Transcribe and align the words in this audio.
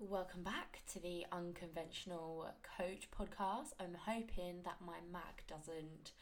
Welcome 0.00 0.44
back 0.44 0.82
to 0.92 1.00
the 1.00 1.26
Unconventional 1.32 2.46
Coach 2.78 3.08
podcast. 3.10 3.72
I'm 3.80 3.96
hoping 4.06 4.62
that 4.64 4.76
my 4.80 4.98
Mac 5.12 5.42
doesn't 5.48 6.12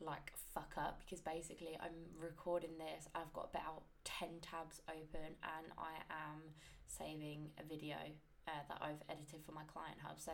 like 0.00 0.34
fuck 0.52 0.74
up 0.76 1.00
because 1.00 1.22
basically 1.22 1.78
I'm 1.80 2.12
recording 2.20 2.76
this. 2.76 3.08
I've 3.14 3.32
got 3.32 3.48
about 3.54 3.84
10 4.04 4.28
tabs 4.42 4.82
open 4.90 5.32
and 5.42 5.72
I 5.78 5.96
am 6.12 6.42
saving 6.88 7.48
a 7.58 7.66
video 7.66 7.96
uh, 8.46 8.50
that 8.68 8.82
I've 8.82 9.00
edited 9.08 9.46
for 9.46 9.52
my 9.52 9.64
client 9.64 9.96
hub. 10.06 10.20
So 10.20 10.32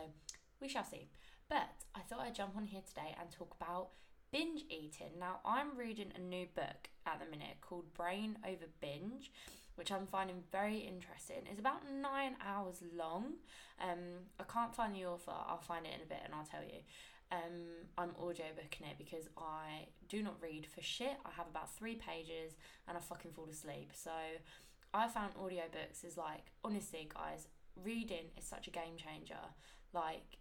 we 0.59 0.67
shall 0.67 0.83
see. 0.83 1.07
But 1.47 1.69
I 1.95 2.01
thought 2.01 2.19
I'd 2.19 2.35
jump 2.35 2.57
on 2.57 2.65
here 2.65 2.83
today 2.85 3.15
and 3.17 3.31
talk 3.31 3.55
about 3.61 3.91
binge 4.33 4.65
eating. 4.69 5.17
Now, 5.17 5.39
I'm 5.45 5.77
reading 5.77 6.11
a 6.17 6.19
new 6.19 6.47
book 6.53 6.89
at 7.05 7.21
the 7.23 7.31
minute 7.31 7.61
called 7.61 7.93
Brain 7.93 8.39
Over 8.45 8.65
Binge 8.81 9.31
which 9.75 9.91
I'm 9.91 10.05
finding 10.05 10.43
very 10.51 10.77
interesting. 10.77 11.43
It's 11.49 11.59
about 11.59 11.81
nine 11.91 12.35
hours 12.45 12.83
long. 12.95 13.33
Um, 13.81 14.27
I 14.39 14.43
can't 14.43 14.75
find 14.75 14.95
the 14.95 15.05
author. 15.05 15.31
I'll 15.31 15.61
find 15.61 15.85
it 15.85 15.93
in 15.95 16.01
a 16.01 16.05
bit 16.05 16.19
and 16.23 16.33
I'll 16.33 16.45
tell 16.45 16.63
you. 16.63 16.79
Um, 17.31 17.87
I'm 17.97 18.09
audiobooking 18.11 18.89
it 18.91 18.97
because 18.97 19.27
I 19.37 19.87
do 20.07 20.21
not 20.21 20.35
read 20.41 20.67
for 20.67 20.81
shit. 20.83 21.17
I 21.25 21.31
have 21.35 21.47
about 21.47 21.75
three 21.75 21.95
pages 21.95 22.53
and 22.87 22.95
I 22.95 23.01
fucking 23.01 23.31
fall 23.31 23.47
asleep. 23.49 23.91
So 23.93 24.11
I 24.93 25.07
found 25.07 25.33
audiobooks 25.35 26.05
is 26.05 26.17
like, 26.17 26.51
honestly, 26.63 27.09
guys, 27.11 27.47
reading 27.83 28.25
is 28.37 28.45
such 28.45 28.67
a 28.67 28.71
game 28.71 28.97
changer. 28.97 29.41
Like, 29.93 30.37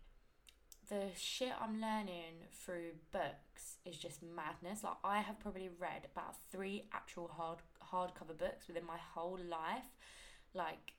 the 0.89 1.07
shit 1.17 1.53
I'm 1.61 1.81
learning 1.81 2.45
through 2.53 2.93
books 3.13 3.79
is 3.87 3.97
just 3.97 4.21
madness. 4.23 4.85
Like 4.85 4.97
I 5.03 5.21
have 5.21 5.41
probably 5.41 5.71
read 5.79 6.07
about 6.13 6.37
three 6.51 6.85
actual 6.93 7.29
hard 7.29 7.59
hardcover 7.93 8.37
books 8.39 8.67
within 8.67 8.87
my 8.87 8.99
whole 9.15 9.39
life. 9.49 9.91
Like 10.55 10.93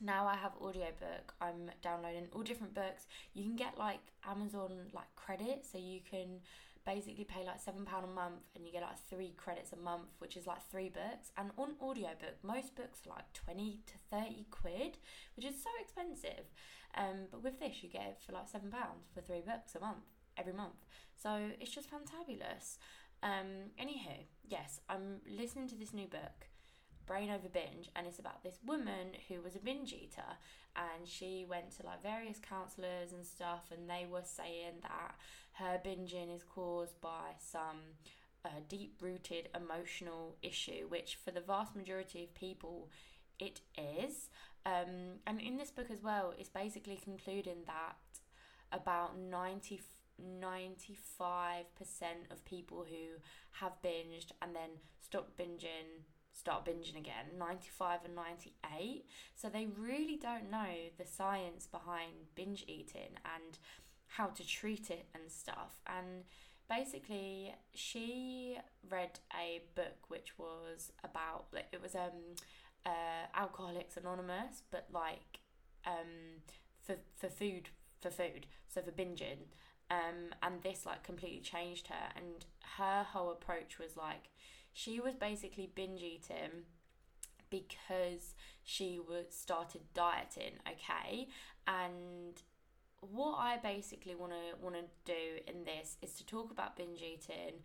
now 0.00 0.26
I 0.26 0.36
have 0.36 0.52
audiobook. 0.60 1.34
I'm 1.40 1.70
downloading 1.82 2.28
all 2.32 2.42
different 2.42 2.74
books. 2.74 3.06
You 3.34 3.44
can 3.44 3.56
get 3.56 3.78
like 3.78 4.00
Amazon 4.28 4.72
like 4.92 5.14
credit 5.16 5.64
so 5.70 5.78
you 5.78 6.00
can 6.08 6.40
basically 6.86 7.24
pay 7.24 7.44
like 7.44 7.60
seven 7.60 7.84
pound 7.84 8.04
a 8.04 8.08
month 8.08 8.46
and 8.54 8.64
you 8.64 8.72
get 8.72 8.80
like 8.80 8.98
three 9.10 9.34
credits 9.36 9.72
a 9.72 9.76
month 9.76 10.06
which 10.18 10.36
is 10.36 10.46
like 10.46 10.62
three 10.70 10.88
books 10.88 11.32
and 11.36 11.50
on 11.58 11.74
audiobook 11.82 12.38
most 12.44 12.76
books 12.76 13.00
are 13.04 13.10
like 13.10 13.32
20 13.32 13.80
to 13.86 13.94
30 14.16 14.46
quid 14.52 14.96
which 15.34 15.44
is 15.44 15.60
so 15.60 15.68
expensive 15.80 16.46
um, 16.94 17.26
but 17.32 17.42
with 17.42 17.58
this 17.58 17.82
you 17.82 17.88
get 17.88 18.06
it 18.06 18.18
for 18.24 18.32
like 18.32 18.48
seven 18.48 18.70
pounds 18.70 19.10
for 19.12 19.20
three 19.20 19.42
books 19.44 19.74
a 19.74 19.80
month 19.80 20.06
every 20.38 20.52
month 20.52 20.86
so 21.20 21.50
it's 21.60 21.72
just 21.72 21.90
fantabulous 21.90 22.76
um, 23.26 23.70
anywho 23.80 24.24
yes 24.48 24.80
i'm 24.88 25.20
listening 25.28 25.68
to 25.68 25.74
this 25.74 25.92
new 25.92 26.06
book 26.06 26.48
brain 27.06 27.30
over 27.30 27.48
binge 27.48 27.88
and 27.94 28.06
it's 28.06 28.18
about 28.18 28.42
this 28.42 28.58
woman 28.66 29.14
who 29.28 29.40
was 29.40 29.54
a 29.54 29.60
binge 29.60 29.92
eater 29.92 30.36
and 30.76 31.06
she 31.06 31.46
went 31.48 31.70
to 31.70 31.86
like 31.86 32.02
various 32.02 32.38
counselors 32.38 33.12
and 33.12 33.24
stuff 33.24 33.70
and 33.70 33.88
they 33.88 34.06
were 34.10 34.24
saying 34.24 34.74
that 34.82 35.14
her 35.54 35.80
binging 35.84 36.34
is 36.34 36.42
caused 36.42 37.00
by 37.00 37.32
some 37.38 37.78
uh, 38.44 38.48
deep 38.68 38.94
rooted 39.00 39.48
emotional 39.54 40.36
issue 40.42 40.86
which 40.88 41.18
for 41.24 41.30
the 41.30 41.40
vast 41.40 41.74
majority 41.74 42.24
of 42.24 42.34
people 42.34 42.88
it 43.38 43.60
is. 43.76 44.30
Um, 44.64 45.20
and 45.26 45.40
in 45.40 45.56
this 45.58 45.70
book 45.70 45.90
as 45.90 46.02
well 46.02 46.34
it's 46.38 46.48
basically 46.48 46.98
concluding 47.02 47.64
that 47.66 47.96
about 48.72 49.18
90 49.18 49.80
95% 50.20 51.64
of 52.30 52.44
people 52.44 52.84
who 52.88 53.20
have 53.60 53.72
binged 53.84 54.32
and 54.42 54.54
then 54.54 54.70
stop 55.00 55.30
binging 55.38 56.04
start 56.32 56.66
binging 56.66 56.98
again. 56.98 57.24
95 57.38 58.00
and 58.04 58.14
98 58.14 59.06
so 59.34 59.48
they 59.48 59.66
really 59.78 60.16
don't 60.16 60.50
know 60.50 60.90
the 60.98 61.06
science 61.06 61.66
behind 61.66 62.12
binge 62.34 62.64
eating 62.68 63.16
and 63.24 63.58
how 64.08 64.26
to 64.26 64.46
treat 64.46 64.90
it 64.90 65.06
and 65.14 65.30
stuff. 65.30 65.80
And 65.86 66.24
basically 66.68 67.54
she 67.74 68.58
read 68.88 69.18
a 69.34 69.62
book 69.74 70.08
which 70.08 70.38
was 70.38 70.92
about 71.04 71.46
like 71.52 71.66
it 71.72 71.80
was 71.80 71.94
um 71.94 72.34
uh 72.84 73.26
alcoholics 73.34 73.96
anonymous 73.96 74.62
but 74.70 74.86
like 74.92 75.40
um 75.86 76.42
for 76.82 76.96
for 77.14 77.28
food 77.28 77.68
for 78.00 78.10
food 78.10 78.46
so 78.68 78.82
for 78.82 78.90
binging 78.90 79.46
um 79.90 80.34
and 80.42 80.62
this 80.62 80.84
like 80.86 81.02
completely 81.02 81.40
changed 81.40 81.88
her 81.88 82.12
and 82.16 82.44
her 82.78 83.04
whole 83.04 83.30
approach 83.30 83.78
was 83.78 83.96
like 83.96 84.30
she 84.72 85.00
was 85.00 85.14
basically 85.14 85.70
binge 85.74 86.02
eating 86.02 86.64
because 87.50 88.34
she 88.64 88.98
was 88.98 89.26
started 89.30 89.82
dieting 89.94 90.54
okay 90.68 91.28
and 91.66 92.42
what 93.00 93.36
I 93.38 93.58
basically 93.58 94.14
want 94.14 94.32
to 94.32 94.62
want 94.62 94.76
to 94.76 94.82
do 95.04 95.40
in 95.46 95.64
this 95.64 95.96
is 96.02 96.14
to 96.14 96.26
talk 96.26 96.50
about 96.50 96.76
binge 96.76 97.00
eating, 97.02 97.60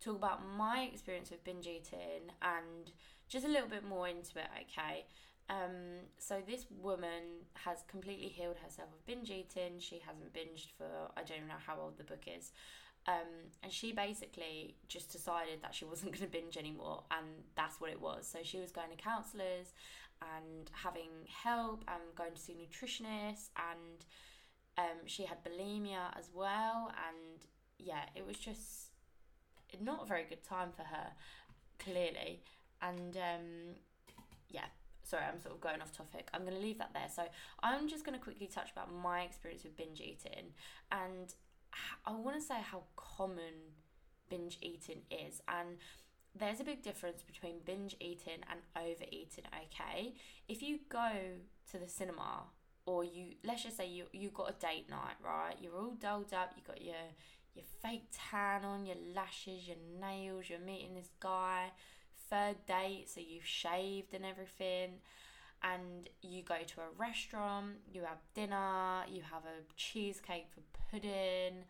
talk 0.00 0.16
about 0.16 0.40
my 0.56 0.88
experience 0.92 1.30
with 1.30 1.44
binge 1.44 1.66
eating, 1.66 2.30
and 2.42 2.90
just 3.28 3.44
a 3.44 3.48
little 3.48 3.68
bit 3.68 3.84
more 3.84 4.08
into 4.08 4.38
it. 4.38 4.48
Okay. 4.62 5.04
Um, 5.48 6.08
so 6.18 6.42
this 6.46 6.66
woman 6.82 7.46
has 7.54 7.84
completely 7.86 8.28
healed 8.28 8.56
herself 8.56 8.88
of 8.92 9.06
binge 9.06 9.30
eating. 9.30 9.78
She 9.78 10.00
hasn't 10.04 10.32
binged 10.32 10.70
for 10.76 11.10
I 11.16 11.22
don't 11.22 11.46
know 11.46 11.60
how 11.64 11.78
old 11.80 11.98
the 11.98 12.04
book 12.04 12.24
is, 12.26 12.50
um, 13.06 13.52
and 13.62 13.72
she 13.72 13.92
basically 13.92 14.74
just 14.88 15.12
decided 15.12 15.62
that 15.62 15.74
she 15.74 15.84
wasn't 15.84 16.12
going 16.18 16.24
to 16.24 16.38
binge 16.38 16.56
anymore, 16.56 17.04
and 17.10 17.26
that's 17.54 17.80
what 17.80 17.90
it 17.90 18.00
was. 18.00 18.26
So 18.26 18.40
she 18.42 18.58
was 18.58 18.72
going 18.72 18.90
to 18.90 18.96
counsellors 18.96 19.72
and 20.22 20.70
having 20.72 21.10
help 21.42 21.84
and 21.88 22.02
going 22.16 22.32
to 22.32 22.40
see 22.40 22.54
nutritionists, 22.54 23.50
and 23.56 24.04
um, 24.78 25.06
she 25.06 25.24
had 25.24 25.44
bulimia 25.44 26.16
as 26.18 26.30
well. 26.34 26.92
And 27.08 27.44
yeah, 27.78 28.06
it 28.14 28.26
was 28.26 28.36
just 28.36 28.90
not 29.80 30.02
a 30.04 30.06
very 30.06 30.24
good 30.24 30.42
time 30.42 30.70
for 30.76 30.82
her, 30.82 31.08
clearly. 31.78 32.42
And 32.82 33.16
um, 33.16 33.74
yeah, 34.48 34.66
sorry, 35.06 35.24
I'm 35.24 35.40
sort 35.40 35.54
of 35.54 35.60
going 35.60 35.80
off 35.80 35.92
topic. 35.92 36.28
I'm 36.34 36.42
going 36.42 36.54
to 36.54 36.60
leave 36.60 36.78
that 36.78 36.92
there. 36.92 37.08
So 37.14 37.22
I'm 37.62 37.88
just 37.88 38.04
going 38.04 38.18
to 38.18 38.22
quickly 38.22 38.46
touch 38.46 38.70
about 38.72 38.92
my 38.92 39.20
experience 39.20 39.62
with 39.64 39.76
binge 39.76 40.00
eating 40.00 40.52
and 40.90 41.34
I 42.04 42.12
want 42.12 42.36
to 42.36 42.42
say 42.42 42.56
how 42.60 42.82
common 42.96 43.74
binge 44.28 44.58
eating 44.60 45.02
is, 45.10 45.42
and 45.48 45.76
there's 46.38 46.60
a 46.60 46.64
big 46.64 46.82
difference 46.82 47.22
between 47.22 47.56
binge 47.64 47.96
eating 48.00 48.40
and 48.50 48.60
overeating. 48.76 49.44
Okay, 49.64 50.14
if 50.48 50.62
you 50.62 50.80
go 50.88 51.10
to 51.70 51.78
the 51.78 51.88
cinema 51.88 52.44
or 52.84 53.04
you 53.04 53.34
let's 53.44 53.64
just 53.64 53.76
say 53.76 53.88
you 53.88 54.04
you 54.12 54.30
got 54.30 54.50
a 54.50 54.54
date 54.60 54.88
night, 54.88 55.16
right? 55.24 55.54
You're 55.60 55.76
all 55.76 55.94
dolled 56.00 56.32
up. 56.32 56.52
You 56.56 56.62
got 56.66 56.82
your 56.82 56.94
your 57.54 57.64
fake 57.82 58.08
tan 58.12 58.64
on, 58.64 58.86
your 58.86 58.96
lashes, 59.14 59.66
your 59.66 59.78
nails. 60.00 60.44
You're 60.48 60.58
meeting 60.60 60.94
this 60.94 61.10
guy. 61.20 61.72
Third 62.30 62.56
date, 62.66 63.08
so 63.08 63.20
you've 63.20 63.46
shaved 63.46 64.14
and 64.14 64.24
everything 64.24 65.00
and 65.62 66.08
you 66.22 66.42
go 66.42 66.56
to 66.66 66.80
a 66.80 66.88
restaurant, 66.98 67.76
you 67.92 68.02
have 68.02 68.18
dinner, 68.34 69.04
you 69.08 69.22
have 69.22 69.42
a 69.44 69.64
cheesecake 69.76 70.46
for 70.54 70.60
pudding. 70.90 71.64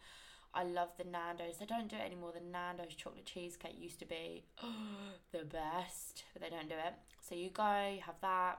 I 0.54 0.64
love 0.64 0.88
the 0.96 1.04
Nando's. 1.04 1.58
They 1.58 1.66
don't 1.66 1.88
do 1.88 1.96
it 1.96 2.02
anymore. 2.02 2.32
The 2.32 2.40
Nando's 2.40 2.94
chocolate 2.94 3.26
cheesecake 3.26 3.76
used 3.78 3.98
to 3.98 4.06
be 4.06 4.44
the 5.32 5.44
best, 5.44 6.24
but 6.32 6.42
they 6.42 6.48
don't 6.48 6.68
do 6.68 6.74
it. 6.74 6.94
So 7.20 7.34
you 7.34 7.50
go, 7.50 7.90
you 7.94 8.00
have 8.00 8.20
that. 8.22 8.58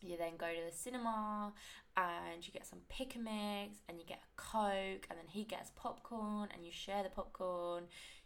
You 0.00 0.16
then 0.16 0.36
go 0.36 0.46
to 0.46 0.70
the 0.70 0.76
cinema 0.76 1.52
and 1.96 2.46
you 2.46 2.52
get 2.52 2.66
some 2.66 2.80
pick 2.88 3.16
a 3.16 3.18
mix 3.18 3.78
and 3.88 3.98
you 3.98 4.04
get 4.06 4.18
a 4.18 4.40
Coke 4.40 5.06
and 5.08 5.18
then 5.18 5.26
he 5.28 5.44
gets 5.44 5.70
popcorn 5.74 6.50
and 6.54 6.64
you 6.64 6.70
share 6.70 7.02
the 7.02 7.08
popcorn. 7.08 7.84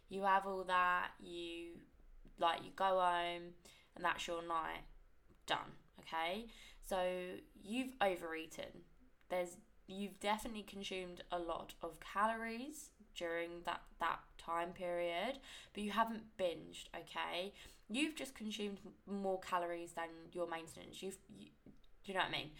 You 0.09 0.23
have 0.23 0.45
all 0.45 0.63
that. 0.65 1.11
You 1.21 1.79
like 2.39 2.63
you 2.63 2.71
go 2.75 2.99
home 2.99 3.53
and 3.95 4.05
that's 4.05 4.27
your 4.27 4.41
night 4.41 4.83
done. 5.45 5.73
Okay, 6.01 6.45
so 6.87 6.97
you've 7.63 7.93
overeaten. 8.01 8.83
There's 9.29 9.57
you've 9.87 10.19
definitely 10.19 10.63
consumed 10.63 11.23
a 11.31 11.39
lot 11.39 11.73
of 11.81 11.99
calories 11.99 12.91
during 13.15 13.49
that 13.65 13.81
that 13.99 14.19
time 14.37 14.69
period 14.69 15.39
but 15.73 15.83
you 15.83 15.91
haven't 15.91 16.23
binged 16.39 16.85
okay? 16.95 17.51
You've 17.89 18.15
just 18.15 18.35
consumed 18.35 18.77
more 19.07 19.39
calories 19.39 19.91
than 19.93 20.09
your 20.31 20.47
maintenance. 20.47 21.01
You've 21.01 21.17
you, 21.37 21.47
do 21.65 21.71
you 22.05 22.13
know 22.13 22.21
what 22.21 22.29
i 22.29 22.31
mean? 22.31 22.51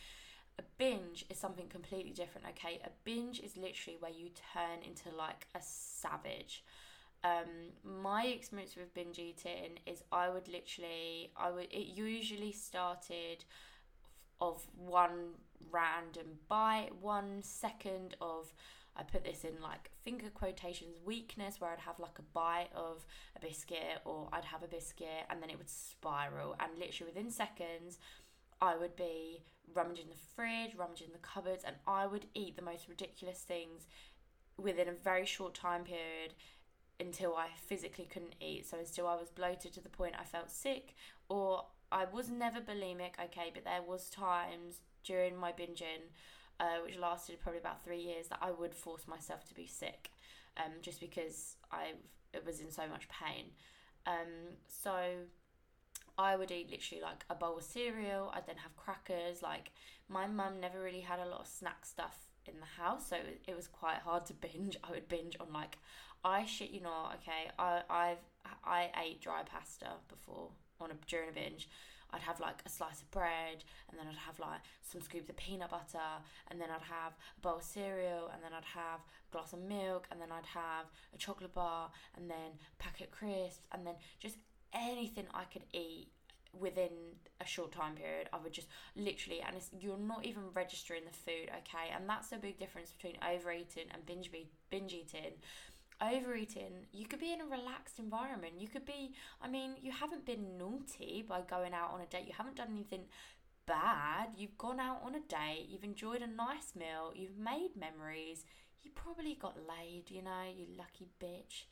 A 0.58 0.64
binge 0.78 1.26
is 1.30 1.38
something 1.38 1.68
completely 1.68 2.12
different 2.12 2.48
okay? 2.50 2.80
A 2.84 2.90
binge 3.04 3.40
is 3.40 3.56
literally 3.56 3.98
where 4.00 4.12
you 4.12 4.30
turn 4.54 4.84
into 4.86 5.16
like 5.16 5.48
a 5.56 5.60
savage 5.62 6.64
um 7.24 7.72
my 7.84 8.26
experience 8.26 8.76
with 8.76 8.94
binge 8.94 9.20
eating 9.20 9.78
is 9.86 10.04
i 10.12 10.30
would 10.30 10.48
literally 10.48 11.32
i 11.36 11.50
would 11.52 11.68
it 11.72 11.88
usually 11.96 12.52
started 12.52 13.44
of 14.42 14.66
one 14.78 15.34
random 15.72 16.40
bite, 16.48 16.90
one 17.02 17.42
second 17.42 18.16
of 18.22 18.54
I 18.96 19.04
put 19.04 19.24
this 19.24 19.44
in 19.44 19.62
like 19.62 19.92
finger 20.02 20.30
quotations 20.30 20.98
weakness 21.06 21.62
where 21.62 21.72
I'd 21.72 21.80
have 21.80 22.00
like 22.00 22.20
a 22.20 22.34
bite 22.34 22.70
of 22.76 23.06
a 23.36 23.40
biscuit 23.40 24.02
or 24.04 24.28
I'd 24.34 24.46
have 24.46 24.64
a 24.64 24.68
biscuit 24.68 25.26
and 25.30 25.42
then 25.42 25.50
it 25.50 25.58
would 25.58 25.70
spiral. 25.70 26.56
And 26.60 26.72
literally 26.78 27.12
within 27.14 27.32
seconds 27.32 28.00
I 28.62 28.76
would 28.76 28.96
be 28.96 29.44
rummaging 29.74 30.08
the 30.10 30.18
fridge, 30.36 30.76
rummaging 30.76 31.10
the 31.14 31.20
cupboards, 31.20 31.64
and 31.64 31.78
I 31.88 32.08
would 32.08 32.26
eat 32.34 32.58
the 32.58 32.62
most 32.62 32.90
ridiculous 32.90 33.40
things 33.40 33.88
within 34.58 34.90
a 34.90 34.94
very 34.94 35.26
short 35.26 35.54
time 35.54 35.86
period 35.86 36.34
until 37.00 37.36
I 37.36 37.48
physically 37.56 38.08
couldn't 38.12 38.36
eat. 38.42 38.68
So 38.68 38.78
until 38.78 39.08
I 39.08 39.16
was 39.16 39.30
bloated 39.30 39.74
to 39.74 39.82
the 39.82 39.90
point 39.90 40.16
I 40.20 40.24
felt 40.24 40.52
sick, 40.52 40.96
or 41.30 41.66
I 41.92 42.06
was 42.06 42.30
never 42.30 42.60
bulimic, 42.60 43.14
okay, 43.24 43.52
but 43.54 43.64
there 43.64 43.82
was 43.88 44.10
times 44.10 44.82
during 45.04 45.36
my 45.36 45.52
binging, 45.52 46.12
uh, 46.60 46.80
which 46.84 46.98
lasted 46.98 47.40
probably 47.40 47.60
about 47.60 47.84
three 47.84 48.02
years, 48.02 48.28
that 48.28 48.40
I 48.42 48.52
would 48.52 48.76
force 48.76 49.08
myself 49.08 49.46
to 49.48 49.54
be 49.54 49.66
sick, 49.66 50.12
um, 50.58 50.74
just 50.82 51.00
because 51.00 51.56
I 51.72 51.94
was 52.46 52.60
in 52.60 52.72
so 52.72 52.84
much 52.88 53.08
pain. 53.08 53.46
Um, 54.06 54.58
so 54.68 54.94
I 56.18 56.36
would 56.36 56.52
eat 56.52 56.70
literally 56.70 57.02
like 57.02 57.24
a 57.30 57.36
bowl 57.36 57.58
of 57.58 57.64
cereal. 57.64 58.32
I'd 58.34 58.46
then 58.46 58.58
have 58.58 58.76
crackers. 58.76 59.42
Like 59.42 59.72
my 60.10 60.28
mum 60.28 60.60
never 60.60 60.82
really 60.82 61.02
had 61.02 61.20
a 61.20 61.30
lot 61.30 61.42
of 61.42 61.48
snack 61.48 61.86
stuff 61.86 62.18
in 62.46 62.60
the 62.60 62.82
house, 62.82 63.08
so 63.08 63.18
it 63.48 63.56
was 63.56 63.68
quite 63.68 64.00
hard 64.00 64.26
to 64.26 64.34
binge. 64.34 64.78
I 64.84 64.92
would 64.92 65.08
binge 65.08 65.38
on 65.40 65.54
like, 65.54 65.78
I 66.24 66.46
shit 66.46 66.72
you 66.72 66.82
not. 66.82 67.20
Okay, 67.22 67.50
I 67.58 67.82
I've 67.90 68.18
I 68.64 68.90
ate 69.04 69.22
dry 69.22 69.44
pasta 69.44 69.88
before 70.08 70.50
on 70.80 70.92
a 70.92 70.94
during 71.08 71.30
a 71.30 71.32
binge. 71.32 71.70
I'd 72.12 72.22
have 72.22 72.40
like 72.40 72.62
a 72.66 72.70
slice 72.70 73.02
of 73.02 73.12
bread, 73.12 73.64
and 73.90 74.00
then 74.00 74.08
I'd 74.08 74.18
have 74.18 74.40
like 74.40 74.62
some 74.82 75.02
scoops 75.02 75.30
of 75.30 75.38
peanut 75.38 75.70
butter, 75.70 76.10
and 76.50 76.60
then 76.60 76.70
I'd 76.72 76.82
have 76.82 77.14
a 77.38 77.42
bowl 77.42 77.58
of 77.58 77.64
cereal, 77.64 78.32
and 78.34 78.44
then 78.44 78.52
I'd 78.52 78.66
have 78.66 79.00
a 79.00 79.32
glass 79.32 79.54
of 79.54 79.60
milk, 79.60 80.08
and 80.12 80.20
then 80.20 80.30
I'd 80.32 80.46
have 80.48 80.86
a 81.14 81.18
chocolate 81.18 81.54
bar, 81.54 81.92
and 82.18 82.30
then 82.30 82.58
packet 82.80 83.12
crisps, 83.12 83.62
and 83.72 83.86
then 83.86 83.94
just 84.20 84.38
anything 84.74 85.26
I 85.34 85.44
could 85.44 85.66
eat 85.72 86.10
within 86.58 86.90
a 87.40 87.46
short 87.46 87.72
time 87.72 87.94
period 87.94 88.28
i 88.34 88.38
would 88.38 88.52
just 88.52 88.68
literally 88.96 89.40
and 89.42 89.56
you're 89.80 90.00
not 90.00 90.26
even 90.26 90.42
registering 90.56 91.04
the 91.06 91.16
food 91.16 91.48
okay 91.50 91.94
and 91.96 92.10
that's 92.10 92.32
a 92.32 92.38
big 92.38 92.58
difference 92.58 92.92
between 92.92 93.16
overeating 93.22 93.86
and 93.94 94.04
binge 94.06 94.32
binge 94.70 94.94
eating 94.94 95.34
overeating, 96.02 96.88
you 96.92 97.06
could 97.06 97.20
be 97.20 97.34
in 97.34 97.42
a 97.42 97.46
relaxed 97.46 98.00
environment. 98.00 98.54
You 98.58 98.68
could 98.68 98.86
be, 98.86 99.14
I 99.42 99.48
mean, 99.48 99.76
you 99.82 99.92
haven't 99.92 100.26
been 100.26 100.58
naughty 100.58 101.24
by 101.28 101.42
going 101.42 101.74
out 101.74 101.92
on 101.94 102.02
a 102.02 102.06
date. 102.06 102.26
You 102.28 102.34
haven't 102.38 102.56
done 102.56 102.70
anything 102.72 103.06
bad. 103.66 104.30
You've 104.38 104.58
gone 104.58 104.80
out 104.80 105.02
on 105.04 105.16
a 105.16 105.20
date. 105.20 105.68
You've 105.70 105.84
enjoyed 105.84 106.22
a 106.22 106.28
nice 106.28 106.74
meal. 106.76 107.14
You've 107.16 107.38
made 107.38 107.72
memories. 107.78 108.46
You 108.82 108.92
probably 108.96 109.36
got 109.36 109.58
laid, 109.58 110.10
you 110.10 110.22
know, 110.22 110.44
you 110.56 110.66
lucky 110.78 111.08
bitch. 111.22 111.66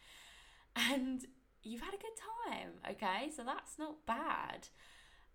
And 0.76 1.26
you've 1.64 1.82
had 1.82 1.94
a 1.94 1.98
good 1.98 2.18
time, 2.46 2.72
okay? 2.92 3.32
So 3.36 3.44
that's 3.44 3.80
not 3.80 4.06
bad. 4.06 4.68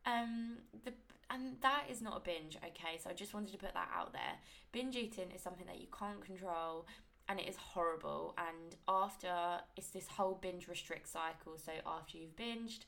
Um, 0.07 0.59
the 0.85 0.93
and 1.31 1.57
that 1.63 1.85
is 1.91 2.03
not 2.03 2.19
a 2.19 2.21
binge, 2.21 2.59
okay? 2.59 2.99
So 3.03 3.09
I 3.09 3.15
just 3.15 3.33
wanted 3.33 3.53
to 3.53 3.59
put 3.59 3.73
that 3.73 3.89
out 3.97 4.13
there. 4.13 4.35
Binge 4.71 4.97
eating 4.97 5.31
is 5.35 5.41
something 5.41 5.67
that 5.67 5.81
you 5.81 5.87
can't 5.99 6.23
control 6.23 6.87
and 7.33 7.41
it 7.41 7.49
is 7.49 7.57
horrible. 7.57 8.35
And 8.37 8.77
after 8.87 9.33
it's 9.75 9.89
this 9.89 10.07
whole 10.07 10.39
binge 10.41 10.69
restrict 10.69 11.09
cycle. 11.09 11.57
So 11.57 11.73
after 11.87 12.19
you've 12.19 12.37
binged, 12.37 12.81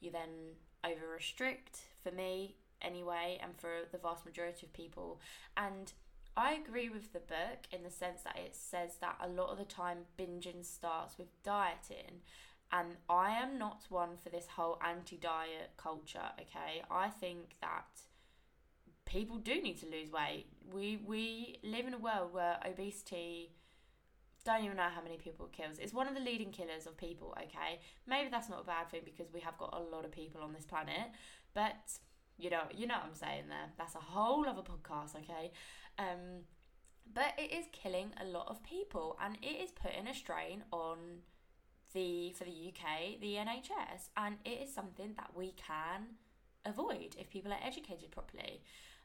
you 0.00 0.12
then 0.12 0.54
over 0.84 1.08
restrict 1.12 1.80
for 2.00 2.12
me 2.12 2.54
anyway, 2.80 3.40
and 3.42 3.56
for 3.56 3.70
the 3.90 3.98
vast 3.98 4.24
majority 4.24 4.64
of 4.64 4.72
people. 4.72 5.20
And 5.56 5.92
I 6.36 6.52
agree 6.52 6.88
with 6.88 7.12
the 7.12 7.18
book 7.18 7.66
in 7.72 7.82
the 7.82 7.90
sense 7.90 8.22
that 8.22 8.38
it 8.38 8.54
says 8.54 8.98
that 9.00 9.16
a 9.20 9.28
lot 9.28 9.50
of 9.50 9.58
the 9.58 9.64
time 9.64 9.98
binging 10.16 10.64
starts 10.64 11.18
with 11.18 11.26
dieting. 11.42 12.22
And 12.70 12.98
I 13.10 13.30
am 13.30 13.58
not 13.58 13.86
one 13.88 14.16
for 14.22 14.28
this 14.28 14.46
whole 14.54 14.78
anti 14.86 15.16
diet 15.16 15.72
culture, 15.76 16.30
okay? 16.40 16.84
I 16.88 17.08
think 17.08 17.56
that 17.62 17.86
people 19.06 19.38
do 19.38 19.60
need 19.60 19.80
to 19.80 19.86
lose 19.86 20.12
weight. 20.12 20.46
We 20.72 21.00
we 21.04 21.58
live 21.64 21.88
in 21.88 21.94
a 21.94 21.98
world 21.98 22.32
where 22.32 22.58
obesity 22.64 23.50
don't 24.48 24.64
even 24.64 24.76
know 24.78 24.88
how 24.94 25.02
many 25.02 25.18
people 25.18 25.46
it 25.46 25.52
kills. 25.52 25.78
It's 25.78 25.92
one 25.92 26.08
of 26.08 26.14
the 26.14 26.20
leading 26.20 26.50
killers 26.50 26.86
of 26.86 26.96
people, 26.96 27.36
okay? 27.36 27.80
Maybe 28.06 28.30
that's 28.30 28.48
not 28.48 28.62
a 28.62 28.66
bad 28.66 28.90
thing 28.90 29.02
because 29.04 29.32
we 29.32 29.40
have 29.40 29.58
got 29.58 29.74
a 29.74 29.94
lot 29.94 30.06
of 30.06 30.10
people 30.10 30.40
on 30.40 30.54
this 30.54 30.64
planet, 30.64 31.10
but 31.54 31.98
you 32.38 32.48
know, 32.48 32.62
you 32.74 32.86
know 32.86 32.94
what 32.94 33.04
I'm 33.04 33.14
saying 33.14 33.44
there. 33.48 33.68
That's 33.76 33.94
a 33.94 33.98
whole 33.98 34.48
other 34.48 34.62
podcast, 34.62 35.16
okay? 35.16 35.52
Um, 35.98 36.46
but 37.12 37.34
it 37.36 37.52
is 37.52 37.66
killing 37.72 38.12
a 38.20 38.24
lot 38.24 38.46
of 38.48 38.62
people 38.62 39.18
and 39.22 39.36
it 39.42 39.62
is 39.62 39.70
putting 39.70 40.06
a 40.06 40.14
strain 40.14 40.62
on 40.72 40.98
the 41.92 42.32
for 42.32 42.44
the 42.44 42.72
UK, 42.72 43.20
the 43.20 43.34
NHS, 43.34 44.08
and 44.16 44.36
it 44.44 44.60
is 44.62 44.72
something 44.72 45.14
that 45.16 45.30
we 45.34 45.52
can 45.56 46.16
avoid 46.64 47.16
if 47.18 47.28
people 47.28 47.52
are 47.52 47.60
educated 47.62 48.10
properly. 48.10 48.62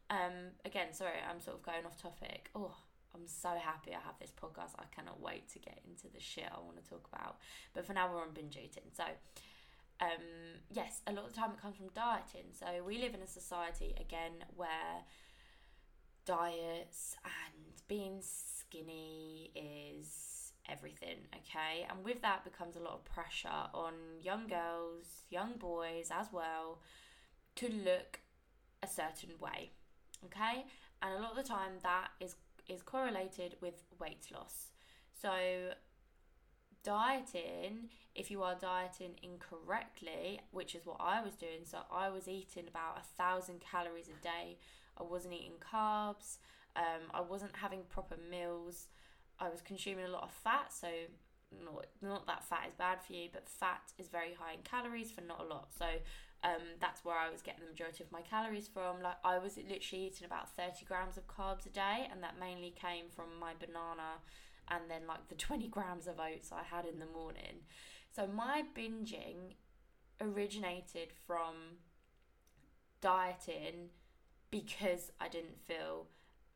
Um, 0.10 0.52
again, 0.64 0.94
sorry, 0.94 1.20
I'm 1.30 1.42
sort 1.42 1.58
of 1.58 1.64
going 1.64 1.86
off 1.86 2.02
topic. 2.02 2.50
Oh, 2.56 2.76
I'm 3.16 3.28
so 3.28 3.50
happy 3.50 3.92
I 3.92 4.02
have 4.06 4.16
this 4.20 4.32
podcast. 4.32 4.72
I 4.80 4.86
cannot 4.96 5.22
wait 5.22 5.48
to 5.50 5.60
get 5.60 5.80
into 5.88 6.08
the 6.14 6.20
shit 6.20 6.46
I 6.52 6.60
want 6.60 6.84
to 6.84 6.90
talk 6.90 7.08
about. 7.14 7.38
But 7.74 7.86
for 7.86 7.94
now, 7.94 8.12
we're 8.12 8.22
on 8.22 8.34
binge 8.34 8.58
eating. 8.58 8.84
So, 8.96 9.04
um, 10.02 10.60
yes, 10.72 11.02
a 11.08 11.14
lot 11.14 11.26
of 11.26 11.34
the 11.34 11.40
time 11.40 11.52
it 11.52 11.62
comes 11.62 11.78
from 11.78 11.90
dieting. 11.94 12.52
So, 12.52 12.66
we 12.86 12.98
live 12.98 13.14
in 13.14 13.22
a 13.22 13.28
society, 13.28 13.94
again, 14.00 14.44
where 14.56 15.06
diets 16.26 17.16
and 17.24 17.82
being 17.88 18.20
skinny 18.22 19.52
is 19.56 20.54
everything, 20.70 21.18
okay? 21.36 21.86
And 21.90 22.04
with 22.04 22.22
that 22.22 22.44
becomes 22.44 22.76
a 22.76 22.80
lot 22.80 22.94
of 22.94 23.06
pressure 23.06 23.50
on 23.74 23.94
young 24.22 24.48
girls, 24.48 25.24
young 25.30 25.54
boys 25.58 26.10
as 26.12 26.28
well, 26.32 26.80
to 27.56 27.68
look 27.68 28.22
a 28.82 28.88
certain 28.88 29.32
way, 29.40 29.72
okay? 30.26 30.66
And 31.02 31.14
a 31.14 31.22
lot 31.22 31.32
of 31.32 31.38
the 31.38 31.44
time 31.44 31.74
that 31.84 32.10
is 32.20 32.36
is 32.68 32.82
correlated 32.82 33.56
with 33.62 33.84
weight 34.00 34.28
loss. 34.34 34.72
So, 35.22 35.74
dieting, 36.84 37.90
if 38.16 38.30
you 38.30 38.44
are 38.44 38.56
dieting 38.56 39.16
incorrectly, 39.22 40.42
which 40.52 40.76
is 40.76 40.86
what 40.86 40.98
I 41.00 41.22
was 41.22 41.36
doing, 41.36 41.64
so 41.64 41.80
I 41.92 42.10
was 42.10 42.28
eating 42.28 42.68
about 42.68 43.00
a 43.00 43.22
thousand 43.22 43.62
calories 43.62 44.10
a 44.10 44.24
day. 44.24 44.58
I 44.98 45.04
wasn't 45.04 45.34
eating 45.34 45.54
carbs. 45.60 46.38
Um, 46.76 47.10
I 47.14 47.22
wasn't 47.22 47.56
having 47.56 47.82
proper 47.90 48.16
meals. 48.30 48.88
I 49.40 49.50
was 49.50 49.62
consuming 49.62 50.06
a 50.06 50.10
lot 50.10 50.24
of 50.24 50.32
fat, 50.32 50.72
so 50.72 50.88
not 51.64 51.86
not 52.02 52.26
that 52.28 52.44
fat 52.44 52.66
is 52.68 52.74
bad 52.74 53.02
for 53.02 53.14
you, 53.14 53.30
but 53.32 53.48
fat 53.48 53.92
is 53.98 54.08
very 54.08 54.34
high 54.34 54.54
in 54.54 54.62
calories 54.64 55.12
for 55.12 55.22
not 55.22 55.42
a 55.42 55.44
lot. 55.44 55.70
So 55.78 55.86
um, 56.44 56.62
that's 56.80 57.06
where 57.06 57.18
I 57.18 57.30
was 57.30 57.42
getting 57.42 57.62
the 57.62 57.72
majority 57.72 58.04
of 58.04 58.12
my 58.12 58.22
calories 58.22 58.68
from. 58.68 59.02
Like 59.02 59.18
I 59.24 59.38
was 59.38 59.58
literally 59.58 60.06
eating 60.08 60.26
about 60.26 60.56
thirty 60.56 60.86
grams 60.86 61.18
of 61.18 61.28
carbs 61.28 61.66
a 61.66 61.70
day, 61.70 62.08
and 62.12 62.22
that 62.24 62.40
mainly 62.40 62.72
came 62.72 63.06
from 63.16 63.40
my 63.40 63.54
banana, 63.60 64.20
and 64.70 64.84
then 64.90 65.08
like 65.08 65.28
the 65.30 65.36
twenty 65.48 65.68
grams 65.68 66.08
of 66.08 66.20
oats 66.20 66.52
I 66.52 66.64
had 66.64 66.86
in 66.86 67.00
the 67.00 67.06
morning. 67.06 67.64
So 68.12 68.28
my 68.28 68.64
binging 68.78 69.56
originated 70.22 71.10
from 71.26 71.80
dieting 73.02 73.90
because 74.52 75.12
I 75.20 75.28
didn't 75.28 75.60
feel 75.66 76.08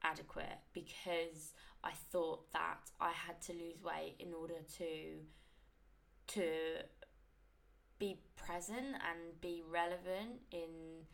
adequate 0.04 0.60
because 0.74 1.54
I 1.84 1.92
thought 2.12 2.52
that 2.54 2.92
I 3.00 3.12
had 3.12 3.42
to 3.44 3.54
lose 3.54 3.82
weight 3.84 4.16
in 4.20 4.34
order 4.34 4.62
to 4.78 5.20
to 6.28 6.44
be 8.00 8.20
present 8.36 8.96
and 8.96 9.42
be 9.42 9.64
relevant 9.70 10.42
in 10.52 11.06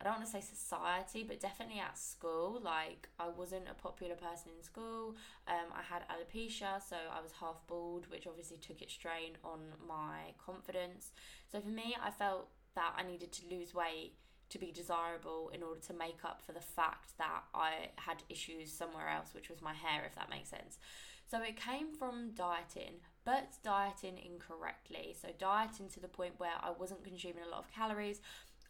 I 0.00 0.04
don't 0.04 0.14
want 0.14 0.26
to 0.26 0.30
say 0.30 0.42
society, 0.42 1.24
but 1.26 1.40
definitely 1.40 1.80
at 1.80 1.96
school. 1.96 2.60
Like, 2.62 3.08
I 3.18 3.28
wasn't 3.28 3.64
a 3.70 3.74
popular 3.74 4.14
person 4.14 4.52
in 4.54 4.62
school. 4.62 5.16
Um, 5.48 5.72
I 5.74 5.80
had 5.82 6.02
alopecia, 6.08 6.82
so 6.86 6.96
I 6.96 7.22
was 7.22 7.32
half 7.40 7.66
bald, 7.66 8.06
which 8.10 8.26
obviously 8.26 8.58
took 8.58 8.82
its 8.82 8.92
strain 8.92 9.38
on 9.42 9.60
my 9.88 10.34
confidence. 10.44 11.12
So, 11.50 11.60
for 11.60 11.68
me, 11.68 11.96
I 12.02 12.10
felt 12.10 12.48
that 12.74 12.92
I 12.98 13.04
needed 13.04 13.32
to 13.32 13.48
lose 13.48 13.72
weight 13.72 14.12
to 14.50 14.58
be 14.58 14.70
desirable 14.70 15.50
in 15.52 15.62
order 15.62 15.80
to 15.80 15.94
make 15.94 16.24
up 16.24 16.42
for 16.44 16.52
the 16.52 16.60
fact 16.60 17.16
that 17.18 17.44
I 17.54 17.88
had 17.96 18.22
issues 18.28 18.72
somewhere 18.72 19.08
else, 19.08 19.34
which 19.34 19.48
was 19.48 19.62
my 19.62 19.72
hair, 19.72 20.04
if 20.06 20.14
that 20.14 20.30
makes 20.30 20.50
sense. 20.50 20.78
So 21.26 21.42
it 21.42 21.56
came 21.56 21.94
from 21.94 22.32
dieting, 22.34 23.00
but 23.26 23.48
dieting 23.64 24.18
incorrectly. 24.24 25.14
So 25.20 25.28
dieting 25.36 25.88
to 25.90 26.00
the 26.00 26.08
point 26.08 26.34
where 26.38 26.54
I 26.62 26.70
wasn't 26.70 27.04
consuming 27.04 27.42
a 27.46 27.50
lot 27.50 27.64
of 27.64 27.70
calories. 27.72 28.20